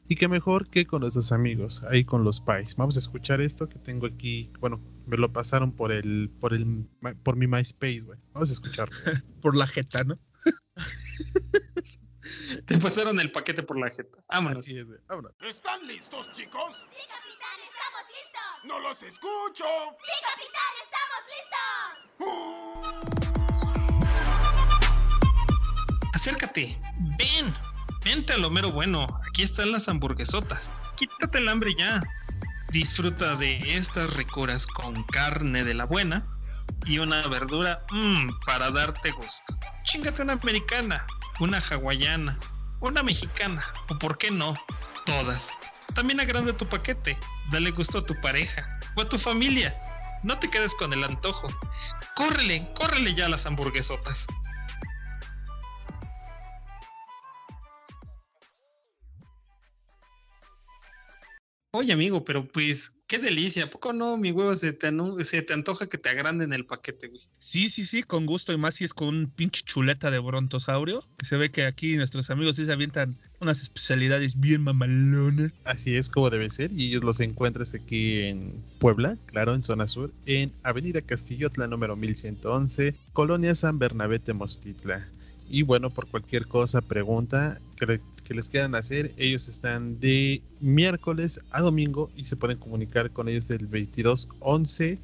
[0.08, 2.76] y que mejor que con nuestros amigos, ahí con los pais.
[2.76, 6.88] Vamos a escuchar esto que tengo aquí, bueno, me lo pasaron por el, por el,
[7.24, 8.20] por mi MySpace, güey.
[8.34, 8.96] Vamos a escucharlo.
[9.42, 10.20] Por la jeta, ¿no?
[12.66, 14.20] Te pasaron el paquete por la jeta.
[14.30, 14.60] Vámonos.
[14.60, 15.00] Así es, güey.
[15.08, 15.34] Vámonos.
[15.42, 16.86] ¿Están listos, chicos?
[16.92, 18.42] Sí, capitán, estamos listos.
[18.66, 19.66] ¡No los escucho!
[20.04, 21.52] Sí, capitán, estamos listos.
[26.14, 26.78] Acércate,
[28.04, 29.08] ven, vente al Homero Bueno.
[29.28, 30.72] Aquí están las hamburguesotas.
[30.96, 32.04] Quítate el hambre ya.
[32.70, 36.26] Disfruta de estas ricuras con carne de la buena
[36.86, 39.58] y una verdura mmm, para darte gusto.
[39.84, 41.06] Chingate una americana,
[41.40, 42.38] una hawaiana,
[42.80, 44.56] una mexicana o por qué no,
[45.06, 45.52] todas.
[45.94, 47.18] También agranda tu paquete,
[47.52, 49.76] dale gusto a tu pareja o a tu familia.
[50.24, 51.50] No te quedes con el antojo.
[52.16, 54.28] Córrele, córrele ya a las hamburguesotas.
[61.74, 63.64] Oye, amigo, pero pues, qué delicia.
[63.64, 64.92] ¿A poco no, mi huevo, se te,
[65.24, 67.22] se te antoja que te agranden el paquete, güey?
[67.38, 71.02] Sí, sí, sí, con gusto y más si es con un pinche chuleta de brontosaurio,
[71.18, 75.56] que se ve que aquí nuestros amigos sí se avientan unas especialidades bien mamalonas.
[75.64, 79.88] Así es como debe ser y ellos los encuentras aquí en Puebla, claro, en zona
[79.88, 85.14] sur, en Avenida Castillotla número 1111, Colonia San Bernabé Temostitla.
[85.48, 90.42] Y bueno, por cualquier cosa, pregunta que, le- que les quieran hacer, ellos están de
[90.62, 94.98] miércoles a domingo y se pueden comunicar con ellos del 22 11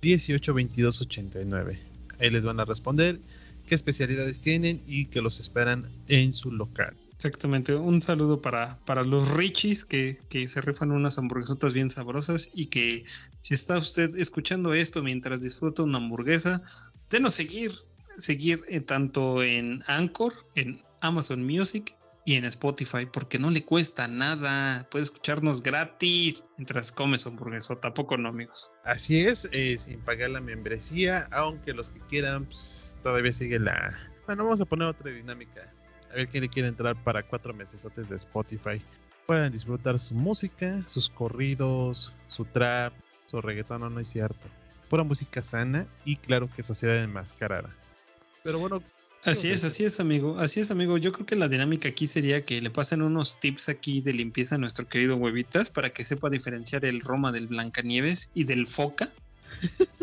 [0.00, 1.80] 18 22 89.
[2.20, 3.18] Ahí les van a responder
[3.66, 6.96] qué especialidades tienen y que los esperan en su local.
[7.16, 7.74] Exactamente.
[7.74, 12.66] Un saludo para, para los Richis que, que se rifan unas hamburguesotas bien sabrosas y
[12.66, 13.02] que
[13.40, 16.62] si está usted escuchando esto mientras disfruta una hamburguesa,
[17.10, 17.72] denos seguir,
[18.16, 24.06] seguir eh, tanto en Anchor, en Amazon Music y en Spotify, porque no le cuesta
[24.08, 24.86] nada.
[24.90, 27.88] Puede escucharnos gratis mientras comes hamburguesota.
[27.88, 28.72] ¿A poco no, amigos?
[28.84, 33.96] Así es, eh, sin pagar la membresía, aunque los que quieran, pues, todavía sigue la...
[34.26, 35.72] Bueno, vamos a poner otra dinámica.
[36.10, 38.82] A ver quién le quiere entrar para cuatro meses de Spotify.
[39.26, 42.92] Puedan disfrutar su música, sus corridos, su trap,
[43.26, 44.48] su reggaetón, no, no es cierto.
[44.88, 47.70] Pura música sana y claro que sociedad enmascarada.
[48.42, 48.82] Pero bueno,
[49.24, 50.38] Así es, así es, amigo.
[50.38, 50.96] Así es, amigo.
[50.96, 54.54] Yo creo que la dinámica aquí sería que le pasen unos tips aquí de limpieza
[54.54, 59.10] a nuestro querido Huevitas para que sepa diferenciar el Roma del Blancanieves y del Foca.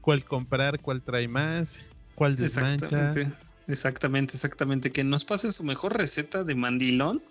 [0.00, 0.80] ¿cuál comprar?
[0.80, 1.82] ¿Cuál trae más?
[2.14, 2.86] ¿Cuál desmancha?
[2.86, 3.32] Exactamente.
[3.66, 4.92] Exactamente, exactamente.
[4.92, 7.22] Que nos pase su mejor receta de mandilón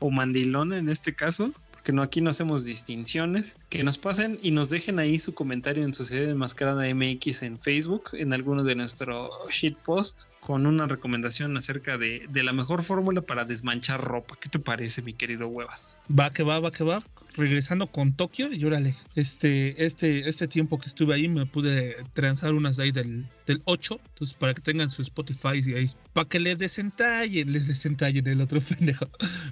[0.00, 1.52] o mandilón en este caso.
[1.88, 3.56] Porque no, aquí no hacemos distinciones.
[3.70, 8.10] Que nos pasen y nos dejen ahí su comentario en Sociedad Enmascarada MX en Facebook,
[8.12, 13.46] en alguno de nuestros shitpost, con una recomendación acerca de, de la mejor fórmula para
[13.46, 14.36] desmanchar ropa.
[14.38, 15.96] ¿Qué te parece, mi querido Huevas?
[16.10, 17.02] Va que va, va que va.
[17.38, 22.52] Regresando con Tokio y órale, este, este, este tiempo que estuve ahí me pude transar
[22.52, 26.28] unas de ahí del, del 8, entonces para que tengan su Spotify y ahí, para
[26.28, 29.06] que le desentallen, les desentallen el otro pendejo,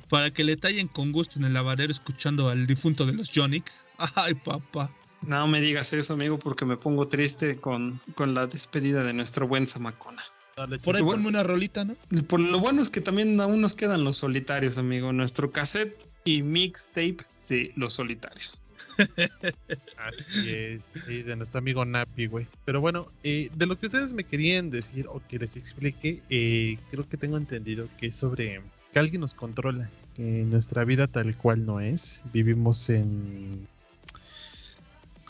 [0.09, 3.85] para que le tallen con gusto en el lavadero escuchando al difunto de los Jonix.
[4.17, 4.93] Ay, papá.
[5.23, 9.47] No me digas eso, amigo, porque me pongo triste con, con la despedida de nuestro
[9.47, 10.25] buen Zamacona.
[10.57, 11.95] Dale, Por ahí ponme una rolita, ¿no?
[12.27, 15.13] Por lo bueno es que también aún nos quedan los solitarios, amigo.
[15.13, 17.19] Nuestro cassette y mixtape
[17.49, 18.63] de los solitarios.
[19.97, 22.47] Así es, de nuestro amigo Napi, güey.
[22.65, 26.79] Pero bueno, eh, de lo que ustedes me querían decir o que les explique, eh,
[26.91, 28.61] creo que tengo entendido que es sobre
[28.93, 32.23] que alguien nos controla, nuestra vida tal cual no es.
[32.33, 33.69] Vivimos en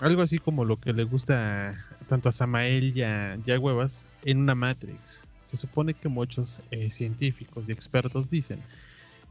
[0.01, 4.09] algo así como lo que le gusta tanto a Samael y a, y a Huevas
[4.25, 5.25] en una Matrix.
[5.45, 8.61] Se supone que muchos eh, científicos y expertos dicen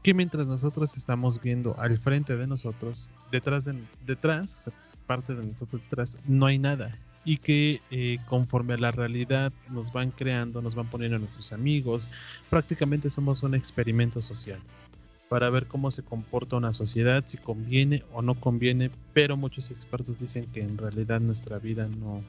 [0.06, 3.74] que mientras nosotros estamos viendo al frente de nosotros, detrás de
[4.06, 4.70] detrás,
[5.04, 6.96] parte de nosotros detrás, no hay nada.
[7.24, 12.08] Y que eh, conforme a la realidad nos van creando, nos van poniendo nuestros amigos,
[12.48, 14.60] prácticamente somos un experimento social
[15.28, 20.20] para ver cómo se comporta una sociedad, si conviene o no conviene, pero muchos expertos
[20.20, 22.22] dicen que en realidad nuestra vida no,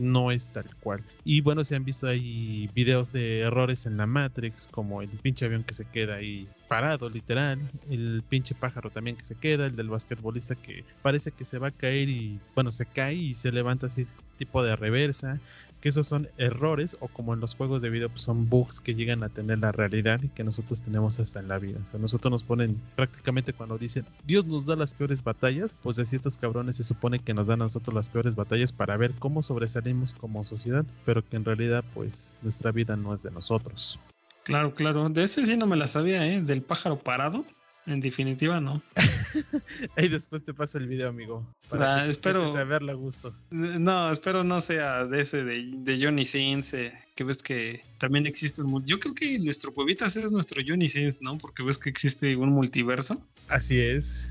[0.00, 1.02] no es tal cual.
[1.24, 5.46] Y bueno, se han visto ahí videos de errores en la Matrix, como el pinche
[5.46, 7.58] avión que se queda ahí parado, literal,
[7.90, 11.68] el pinche pájaro también que se queda, el del basquetbolista que parece que se va
[11.68, 14.06] a caer y bueno, se cae y se levanta así
[14.36, 15.38] tipo de reversa.
[15.82, 18.94] Que esos son errores o como en los juegos de video pues son bugs que
[18.94, 21.80] llegan a tener la realidad y que nosotros tenemos hasta en la vida.
[21.82, 25.96] O sea, nosotros nos ponen prácticamente cuando dicen Dios nos da las peores batallas, pues
[25.96, 29.12] de ciertos cabrones se supone que nos dan a nosotros las peores batallas para ver
[29.18, 33.98] cómo sobresalimos como sociedad, pero que en realidad pues nuestra vida no es de nosotros.
[34.44, 35.08] Claro, claro.
[35.08, 36.40] De ese sí no me la sabía, ¿eh?
[36.40, 37.44] Del pájaro parado.
[37.86, 38.82] En definitiva, no.
[39.96, 41.46] Y después te pasa el video, amigo.
[41.70, 43.34] Ah, que te espero- sientes a gusto.
[43.50, 48.26] No, espero no sea de ese de, de Johnny Sins, eh, que ves que también
[48.26, 48.84] existe un...
[48.84, 51.38] Yo creo que nuestro Huevitas es nuestro Johnny Sins, ¿no?
[51.38, 53.20] Porque ves que existe un multiverso.
[53.48, 54.30] Así es.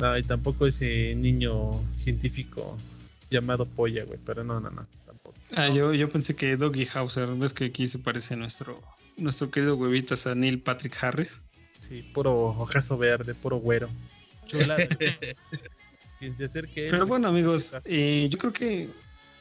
[0.00, 2.76] No, y tampoco ese niño científico
[3.30, 4.18] llamado Polla, güey.
[4.24, 4.86] Pero no, no, no.
[5.06, 5.34] Tampoco.
[5.54, 8.82] Ah, yo, yo pensé que Doggy Hauser, ves que aquí se parece nuestro,
[9.16, 11.42] nuestro querido Huevitas a Neil Patrick Harris.
[11.86, 13.88] Sí, puro ojazo verde, puro güero.
[14.46, 14.76] Chulada.
[16.18, 16.88] Quien se acerque.
[16.90, 18.90] Pero bueno, amigos, eh, yo creo que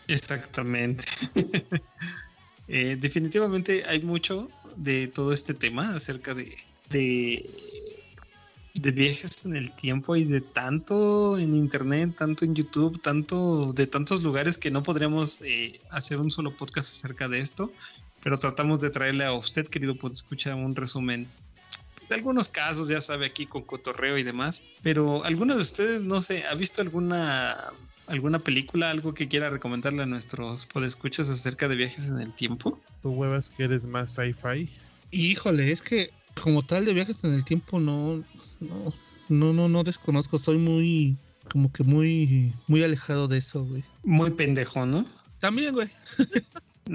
[0.08, 1.06] exactamente.
[2.68, 6.58] Eh, definitivamente hay mucho de todo este tema acerca de,
[6.90, 7.48] de,
[8.82, 13.86] de viajes en el tiempo y de tanto en internet, tanto en YouTube, tanto de
[13.86, 17.72] tantos lugares que no podríamos eh, hacer un solo podcast acerca de esto,
[18.24, 21.28] pero tratamos de traerle a usted, querido escuchar un resumen
[22.14, 24.64] algunos casos, ya sabe, aquí con cotorreo y demás.
[24.82, 27.72] Pero alguno de ustedes, no sé, ¿ha visto alguna
[28.08, 32.80] alguna película, algo que quiera recomendarle a nuestros podescuchas acerca de viajes en el tiempo?
[33.02, 34.70] Tú huevas que eres más sci-fi.
[35.12, 36.12] Híjole, es que
[36.42, 38.24] como tal de viajes en el tiempo no,
[38.60, 38.94] no,
[39.30, 40.38] no, no, no desconozco.
[40.38, 41.18] Soy muy,
[41.52, 43.84] como que muy, muy alejado de eso, güey.
[44.04, 45.06] Muy pendejo, ¿no?
[45.40, 45.90] También, güey.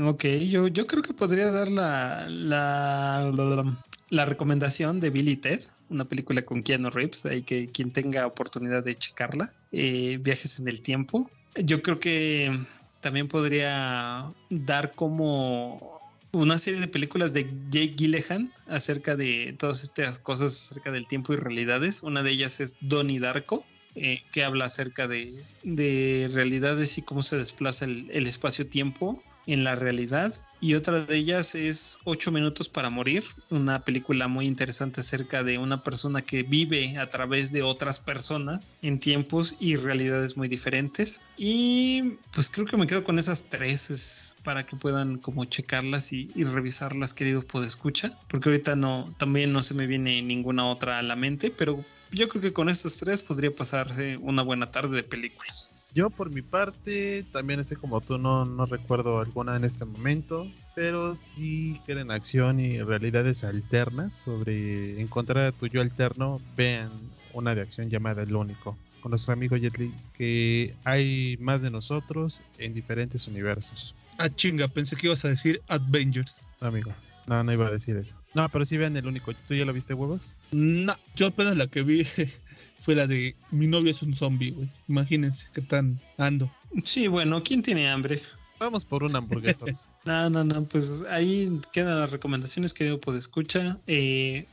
[0.01, 3.79] Ok, yo, yo creo que podría dar la, la, la, la
[4.27, 8.97] recomendación de Billy Ted, una película con Keanu Reeves, ahí que quien tenga oportunidad de
[8.97, 11.31] checarla, eh, Viajes en el Tiempo.
[11.57, 12.59] Yo creo que
[13.01, 16.01] también podría dar como
[16.33, 21.33] una serie de películas de Jake Gyllenhaal acerca de todas estas cosas acerca del tiempo
[21.33, 22.03] y realidades.
[22.03, 23.65] Una de ellas es Donnie Darko,
[23.97, 29.23] eh, que habla acerca de, de, realidades y cómo se desplaza el espacio-tiempo
[29.53, 34.47] en la realidad y otra de ellas es Ocho minutos para morir, una película muy
[34.47, 39.77] interesante acerca de una persona que vive a través de otras personas en tiempos y
[39.77, 45.19] realidades muy diferentes y pues creo que me quedo con esas tres para que puedan
[45.19, 50.23] como checarlas y, y revisarlas querido escucha porque ahorita no también no se me viene
[50.23, 54.43] ninguna otra a la mente pero yo creo que con estas tres podría pasarse una
[54.43, 55.73] buena tarde de películas.
[55.93, 60.47] Yo por mi parte, también así como tú, no, no recuerdo alguna en este momento,
[60.75, 66.91] pero sí quieren acción y realidades alternas sobre encontrar a tu yo alterno, vean
[67.33, 72.43] una de acción llamada El Único, con nuestro amigo Jetly, que hay más de nosotros
[72.59, 73.95] en diferentes universos.
[74.19, 76.41] Ah, chinga, pensé que ibas a decir Avengers.
[76.61, 76.95] Amigo,
[77.27, 78.17] no, no iba a decir eso.
[78.35, 79.33] No, pero sí vean El Único.
[79.49, 80.35] ¿Tú ya lo viste, huevos?
[80.53, 82.07] No, yo apenas la que vi
[82.81, 84.69] fue la de mi novio es un zombie, güey.
[84.89, 86.51] Imagínense qué tan ando.
[86.85, 88.23] Sí, bueno, ¿quién tiene hambre?
[88.59, 89.67] Vamos por una hamburguesa.
[90.05, 93.79] no, no, no, pues ahí quedan las recomendaciones, querido Podescucha.
[93.87, 94.47] Eh,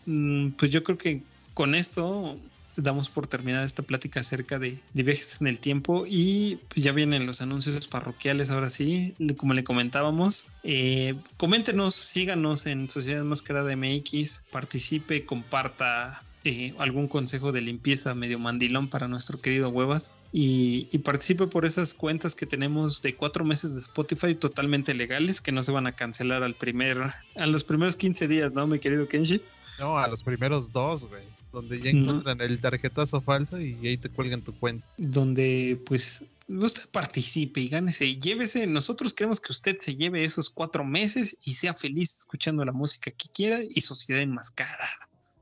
[0.57, 1.23] pues yo creo que
[1.53, 2.37] con esto
[2.75, 7.25] damos por terminada esta plática acerca de, de viajes en el tiempo y ya vienen
[7.25, 10.47] los anuncios parroquiales ahora sí, como le comentábamos.
[10.63, 18.39] Eh, coméntenos, síganos en Sociedad Máscara MX, participe, comparta eh, algún consejo de limpieza medio
[18.39, 23.43] mandilón para nuestro querido Huevas y, y, participe por esas cuentas que tenemos de cuatro
[23.43, 26.97] meses de Spotify totalmente legales que no se van a cancelar al primer,
[27.35, 29.41] a los primeros 15 días, ¿no, mi querido Kenshi?
[29.79, 31.23] No, a los primeros dos, güey.
[31.51, 32.43] Donde ya encuentran no.
[32.43, 34.85] el tarjetazo falso y ahí te cuelgan tu cuenta.
[34.97, 38.67] Donde, pues, usted participe y gánese, llévese.
[38.67, 43.11] Nosotros queremos que usted se lleve esos cuatro meses y sea feliz escuchando la música
[43.11, 44.87] que quiera y sociedad enmascarada.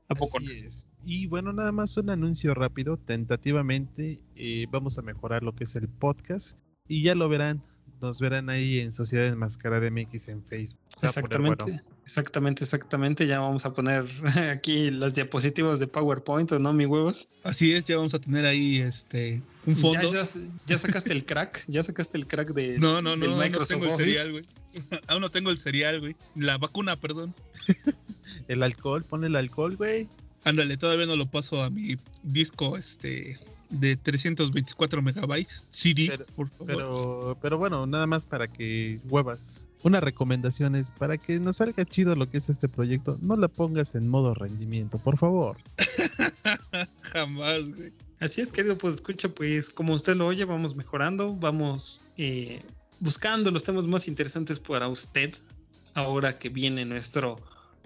[0.08, 0.66] ¿A poco Así no?
[0.66, 0.88] es.
[1.08, 2.96] Y bueno, nada más un anuncio rápido.
[2.96, 6.58] Tentativamente eh, vamos a mejorar lo que es el podcast.
[6.88, 7.62] Y ya lo verán.
[8.02, 10.80] Nos verán ahí en Sociedad Enmascarada MX en Facebook.
[11.00, 11.64] Exactamente.
[11.64, 11.80] Bueno.
[12.02, 13.24] Exactamente, exactamente.
[13.28, 14.04] Ya vamos a poner
[14.50, 17.28] aquí las diapositivas de PowerPoint, ¿o no, mi huevos?
[17.44, 20.12] Así es, ya vamos a tener ahí este un fondo.
[20.12, 23.78] Ya, ya, ya sacaste el crack, ya sacaste el crack de No, no, no, Microsoft
[23.78, 24.10] no tengo Office.
[24.10, 24.44] el cereal, güey.
[25.08, 26.16] Aún no tengo el cereal, güey.
[26.34, 27.32] La vacuna, perdón.
[28.48, 30.08] el alcohol, ponle el alcohol, güey.
[30.46, 33.36] Ándale, todavía no lo paso a mi disco este
[33.68, 36.66] de 324 megabytes CD, pero, por favor.
[36.66, 39.66] Pero, pero bueno, nada más para que huevas.
[39.82, 43.48] Una recomendación es para que nos salga chido lo que es este proyecto, no la
[43.48, 45.56] pongas en modo rendimiento, por favor.
[47.02, 47.92] Jamás, güey.
[48.20, 52.62] Así es, querido, pues escucha, pues como usted lo oye, vamos mejorando, vamos eh,
[53.00, 55.34] buscando los temas más interesantes para usted
[55.94, 57.36] ahora que viene nuestro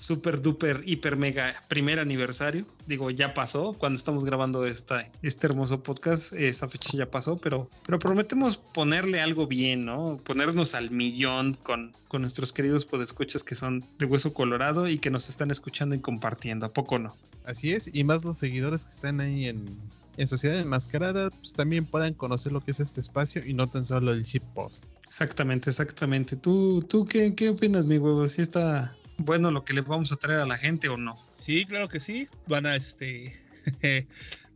[0.01, 2.67] super duper hiper mega primer aniversario.
[2.87, 6.33] Digo, ya pasó cuando estamos grabando esta, este hermoso podcast.
[6.33, 10.19] Esa fecha ya pasó, pero, pero prometemos ponerle algo bien, ¿no?
[10.25, 15.11] Ponernos al millón con, con nuestros queridos podescuchas que son de hueso colorado y que
[15.11, 16.67] nos están escuchando y compartiendo.
[16.67, 17.15] ¿A poco no?
[17.45, 19.77] Así es, y más los seguidores que están ahí en,
[20.17, 23.87] en Sociedad Enmascarada, pues también puedan conocer lo que es este espacio y no tan
[23.87, 24.85] solo el ship post.
[25.05, 26.37] Exactamente, exactamente.
[26.37, 28.27] ¿Tú, tú qué, qué opinas, mi huevo?
[28.29, 31.17] ¿Sí está bueno lo que le vamos a traer a la gente o no?
[31.39, 32.29] Sí, claro que sí.
[32.47, 33.39] Van a este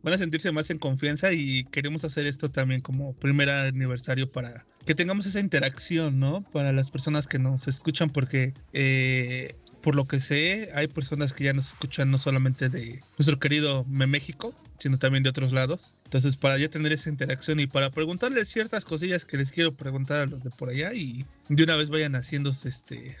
[0.03, 4.65] van a sentirse más en confianza y queremos hacer esto también como primer aniversario para
[4.85, 6.43] que tengamos esa interacción, ¿no?
[6.51, 11.45] Para las personas que nos escuchan, porque eh, por lo que sé, hay personas que
[11.45, 15.93] ya nos escuchan no solamente de nuestro querido México, sino también de otros lados.
[16.05, 20.19] Entonces, para ya tener esa interacción y para preguntarles ciertas cosillas que les quiero preguntar
[20.21, 23.17] a los de por allá y de una vez vayan haciendo este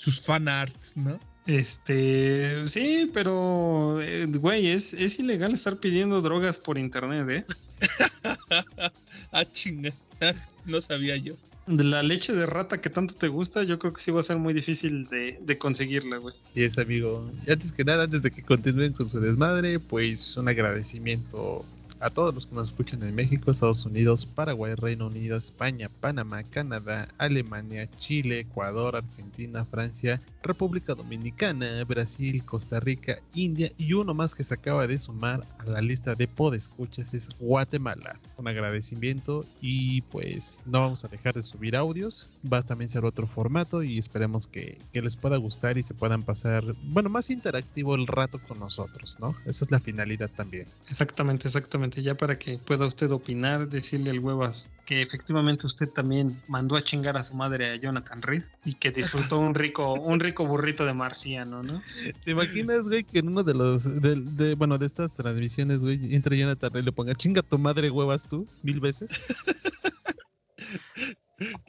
[0.00, 1.20] sus fan arts, ¿no?
[1.46, 7.44] Este, sí, pero, eh, güey, es, es ilegal estar pidiendo drogas por internet, ¿eh?
[9.32, 9.92] ah, chinga,
[10.64, 11.34] no sabía yo.
[11.66, 14.22] de la leche de rata que tanto te gusta, yo creo que sí va a
[14.22, 16.34] ser muy difícil de, de conseguirla, güey.
[16.54, 17.30] Y es amigo.
[17.46, 21.62] Y antes que nada, antes de que continúen con su desmadre, pues un agradecimiento
[22.00, 26.42] a todos los que nos escuchan en México, Estados Unidos, Paraguay, Reino Unido, España, Panamá,
[26.44, 34.34] Canadá, Alemania, Chile, Ecuador, Argentina, Francia, República Dominicana, Brasil, Costa Rica, India y uno más
[34.34, 38.18] que se acaba de sumar a la lista de podescuchas es Guatemala.
[38.36, 43.26] Un agradecimiento y pues no vamos a dejar de subir audios, va a ser otro
[43.26, 47.94] formato y esperemos que, que les pueda gustar y se puedan pasar, bueno, más interactivo
[47.94, 49.36] el rato con nosotros, ¿no?
[49.44, 50.66] Esa es la finalidad también.
[50.88, 51.89] Exactamente, exactamente.
[51.98, 56.82] Ya para que pueda usted opinar, decirle al huevas que efectivamente usted también mandó a
[56.82, 60.84] chingar a su madre a Jonathan Reed y que disfrutó un rico, un rico burrito
[60.84, 61.82] de marciano, ¿no?
[62.24, 66.14] ¿Te imaginas, güey, que en uno de los, de, de- bueno, de estas transmisiones, güey,
[66.14, 69.10] entre Jonathan Reed y le ponga chinga tu madre huevas tú mil veces?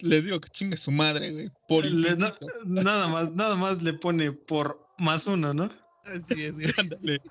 [0.01, 1.49] Les digo que chingue su madre, güey.
[1.67, 2.15] Por Le-
[2.65, 5.69] nada más, nada más le pone por más uno, ¿no?
[6.05, 6.57] Así es.
[6.77, 7.21] Ándale.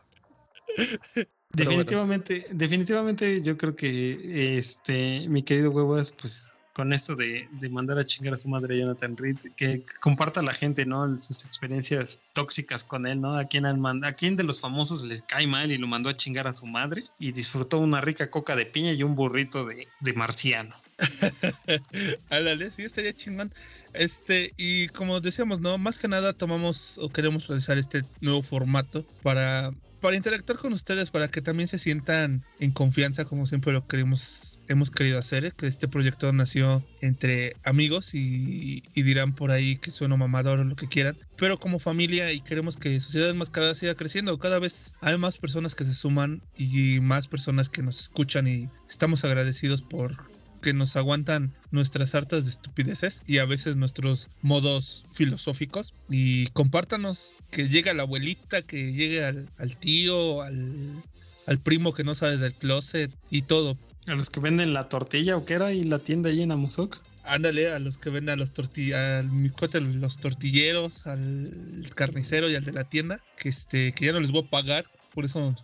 [1.52, 7.98] Definitivamente, definitivamente yo creo que este, mi querido huevas, pues con esto de, de mandar
[7.98, 11.18] a chingar a su madre Jonathan Reed, que, comparta la gente, ¿no?
[11.18, 13.34] Sus experiencias tóxicas con él, ¿no?
[13.34, 16.16] A quien, han a quién de los famosos les cae mal y lo mandó a
[16.16, 19.88] chingar a su madre y disfrutó una rica coca de piña y un burrito de,
[20.00, 20.74] de marciano.
[22.30, 23.52] Ándale, sí, estaría chingón.
[23.92, 25.76] Este, y como decíamos, ¿no?
[25.78, 31.10] Más que nada tomamos o queremos realizar este nuevo formato para, para interactuar con ustedes,
[31.10, 35.66] para que también se sientan en confianza, como siempre lo queremos, hemos querido hacer, que
[35.66, 40.88] este proyecto nació entre amigos y, dirán por ahí que sueno mamador o lo que
[40.88, 44.38] quieran, pero como familia y queremos que Sociedad Enmascarada siga creciendo.
[44.38, 48.68] Cada vez hay más personas que se suman y más personas que nos escuchan y
[48.88, 50.16] estamos agradecidos por
[50.60, 55.94] que nos aguantan nuestras hartas de estupideces y a veces nuestros modos filosóficos.
[56.08, 61.02] Y compártanos que llegue a la abuelita, que llegue al, al tío, al,
[61.46, 63.76] al primo que no sale del closet y todo.
[64.06, 67.00] A los que venden la tortilla o qué era y la tienda ahí en Amozoc.
[67.24, 72.54] Ándale a los que venden a los tortillas, al miscote, los tortilleros, al carnicero y
[72.54, 75.54] al de la tienda, que este, que ya no les voy a pagar, por eso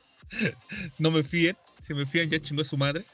[0.98, 1.56] no me fíen.
[1.82, 3.04] Si me fían ya chingó su madre.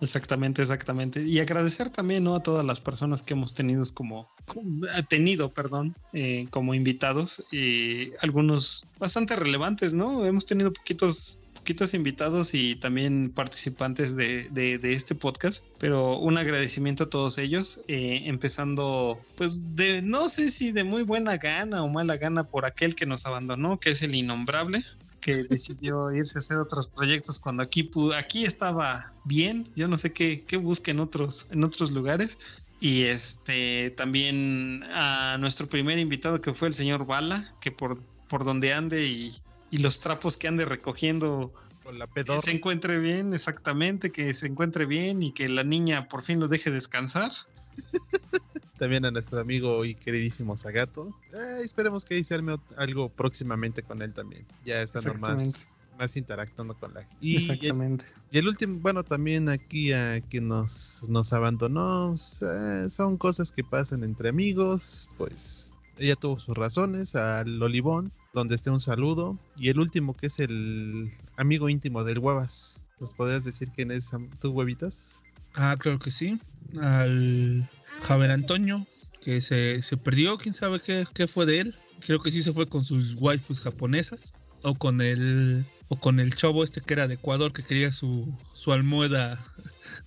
[0.00, 1.22] Exactamente, exactamente.
[1.22, 2.34] Y agradecer también ¿no?
[2.36, 7.42] a todas las personas que hemos tenido como, como- eh, tenido, perdón, eh, como invitados,
[7.50, 10.26] y algunos bastante relevantes, ¿no?
[10.26, 16.36] Hemos tenido poquitos, poquitos invitados y también participantes de, de- de este podcast, pero un
[16.36, 21.82] agradecimiento a todos ellos, eh, empezando, pues, de no sé si de muy buena gana
[21.82, 24.84] o mala gana por aquel que nos abandonó, que es el innombrable
[25.26, 29.68] que decidió irse a hacer otros proyectos cuando aquí aquí estaba bien.
[29.74, 32.64] Yo no sé qué, qué busca en otros, en otros lugares.
[32.78, 38.44] Y este también a nuestro primer invitado que fue el señor Bala, que por, por
[38.44, 39.34] donde ande y,
[39.72, 42.38] y los trapos que ande recogiendo Con la que pedor.
[42.38, 46.46] se encuentre bien, exactamente, que se encuentre bien y que la niña por fin lo
[46.46, 47.32] deje descansar.
[48.78, 51.14] También a nuestro amigo y queridísimo Zagato.
[51.32, 54.46] Eh, esperemos que ahí se arme algo próximamente con él también.
[54.64, 57.16] Ya estando más, más interactuando con la gente.
[57.20, 58.04] Y, Exactamente.
[58.30, 63.64] y el último, bueno, también aquí a quien nos, nos abandonó, eh, son cosas que
[63.64, 69.70] pasan entre amigos, pues ella tuvo sus razones, al Olivón, donde esté un saludo, y
[69.70, 72.84] el último que es el amigo íntimo del Huevas.
[73.00, 75.20] ¿Nos podrías decir quién es tu huevitas?
[75.54, 76.38] Ah, claro que sí.
[76.80, 77.68] Al
[78.02, 78.86] Javier Antonio,
[79.20, 81.74] que se, se perdió, quién sabe qué, qué fue de él.
[82.00, 84.32] Creo que sí se fue con sus waifus japonesas.
[84.62, 85.64] O con el.
[85.88, 89.44] O con el chavo este que era de Ecuador que quería su, su almohada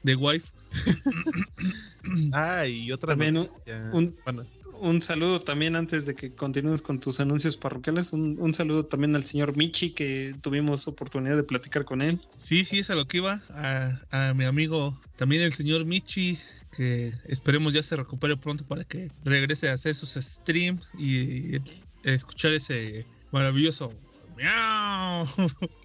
[0.03, 0.47] de wife.
[2.31, 3.89] Ah, y otra También un- noticia.
[3.93, 4.45] un- bueno,
[4.81, 8.13] Un saludo también antes de que continúes con tus anuncios parroquiales.
[8.13, 12.21] Un, un saludo también al señor Michi, que tuvimos oportunidad de platicar con él.
[12.37, 13.43] Sí, sí, es a lo que iba.
[13.49, 16.39] A, a mi amigo, también el señor Michi,
[16.75, 21.61] que esperemos ya se recupere pronto para que regrese a hacer sus streams y, y
[22.03, 23.91] escuchar ese maravilloso
[24.35, 25.27] miau.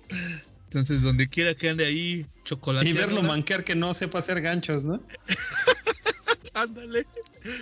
[0.65, 2.89] Entonces, donde quiera que ande ahí, chocolate.
[2.89, 5.01] Y verlo manquear que no sepa hacer ganchos, ¿no?
[6.55, 7.06] Ándale,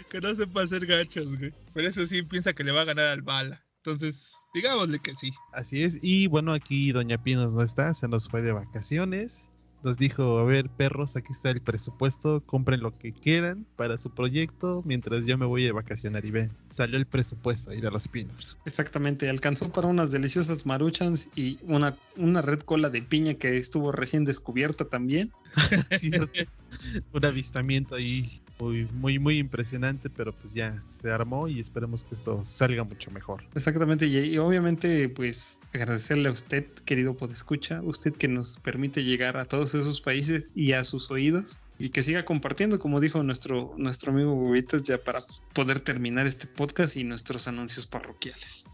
[0.08, 1.52] que no sepa hacer gachos, güey.
[1.74, 3.62] Pero eso sí piensa que le va a ganar al bala.
[3.84, 5.30] Entonces, digámosle que sí.
[5.52, 9.50] Así es, y bueno, aquí Doña Pinos no está, se nos fue de vacaciones.
[9.82, 14.10] Nos dijo, a ver, perros, aquí está el presupuesto, compren lo que quieran para su
[14.10, 18.08] proyecto mientras yo me voy a vacacionar y ven, salió el presupuesto ir a los
[18.08, 18.56] pinos.
[18.64, 23.92] Exactamente, alcanzó para unas deliciosas maruchans y una, una red cola de piña que estuvo
[23.92, 25.32] recién descubierta también.
[25.90, 26.30] Cierto.
[27.12, 32.14] Un avistamiento ahí muy, muy, muy impresionante, pero pues ya se armó y esperemos que
[32.14, 33.44] esto salga mucho mejor.
[33.54, 39.36] Exactamente, y, y obviamente pues agradecerle a usted, querido podescucha, usted que nos permite llegar
[39.36, 43.74] a todos esos países y a sus oídos y que siga compartiendo, como dijo nuestro,
[43.76, 45.20] nuestro amigo Bobitas, ya para
[45.52, 48.66] poder terminar este podcast y nuestros anuncios parroquiales.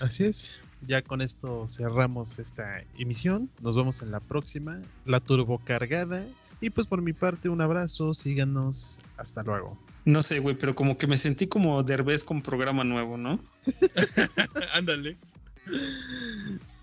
[0.00, 0.54] Así es.
[0.86, 3.50] Ya con esto cerramos esta emisión.
[3.60, 6.24] Nos vemos en la próxima, la turbo cargada.
[6.60, 9.78] Y pues por mi parte, un abrazo, síganos, hasta luego.
[10.04, 13.38] No sé, güey, pero como que me sentí como Derbez con programa nuevo, ¿no?
[14.74, 15.16] Ándale.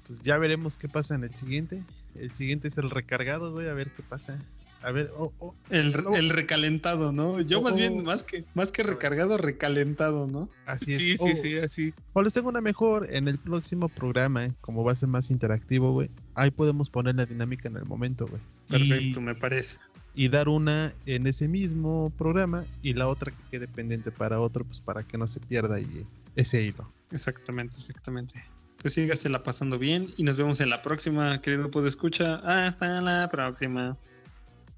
[0.07, 1.83] Pues ya veremos qué pasa en el siguiente.
[2.15, 4.39] El siguiente es el recargado, güey, a ver qué pasa.
[4.83, 7.39] A ver, oh, oh, El, oh, el recalentado, ¿no?
[7.39, 8.03] Yo más Oh, bien, oh.
[8.03, 10.49] más que, más que recargado, recalentado, ¿no?
[10.65, 10.97] así es.
[10.97, 11.93] Sí, sí, Oh, sí, así.
[12.13, 15.91] O les tengo una mejor, en el próximo programa, como va a ser más interactivo,
[15.91, 18.41] güey, ahí podemos poner la dinámica en el momento, güey.
[18.71, 19.77] Perfecto, Y- me parece.
[20.15, 24.65] y dar una en ese mismo programa y la otra que quede pendiente para otro,
[24.65, 26.91] pues para que no se pierda ahí ese hilo.
[27.11, 28.41] Exactamente, exactamente.
[28.81, 32.35] Pues sígasela pasando bien y nos vemos en la próxima, querido podescucha.
[32.65, 33.95] Hasta la próxima.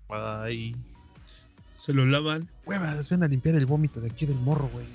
[0.10, 0.76] Bye.
[1.74, 2.50] Se lo lavan.
[2.66, 4.86] Huevas, ven a limpiar el vómito de aquí del morro, güey.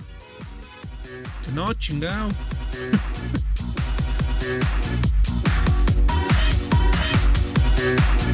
[1.44, 2.28] Que no, chingao.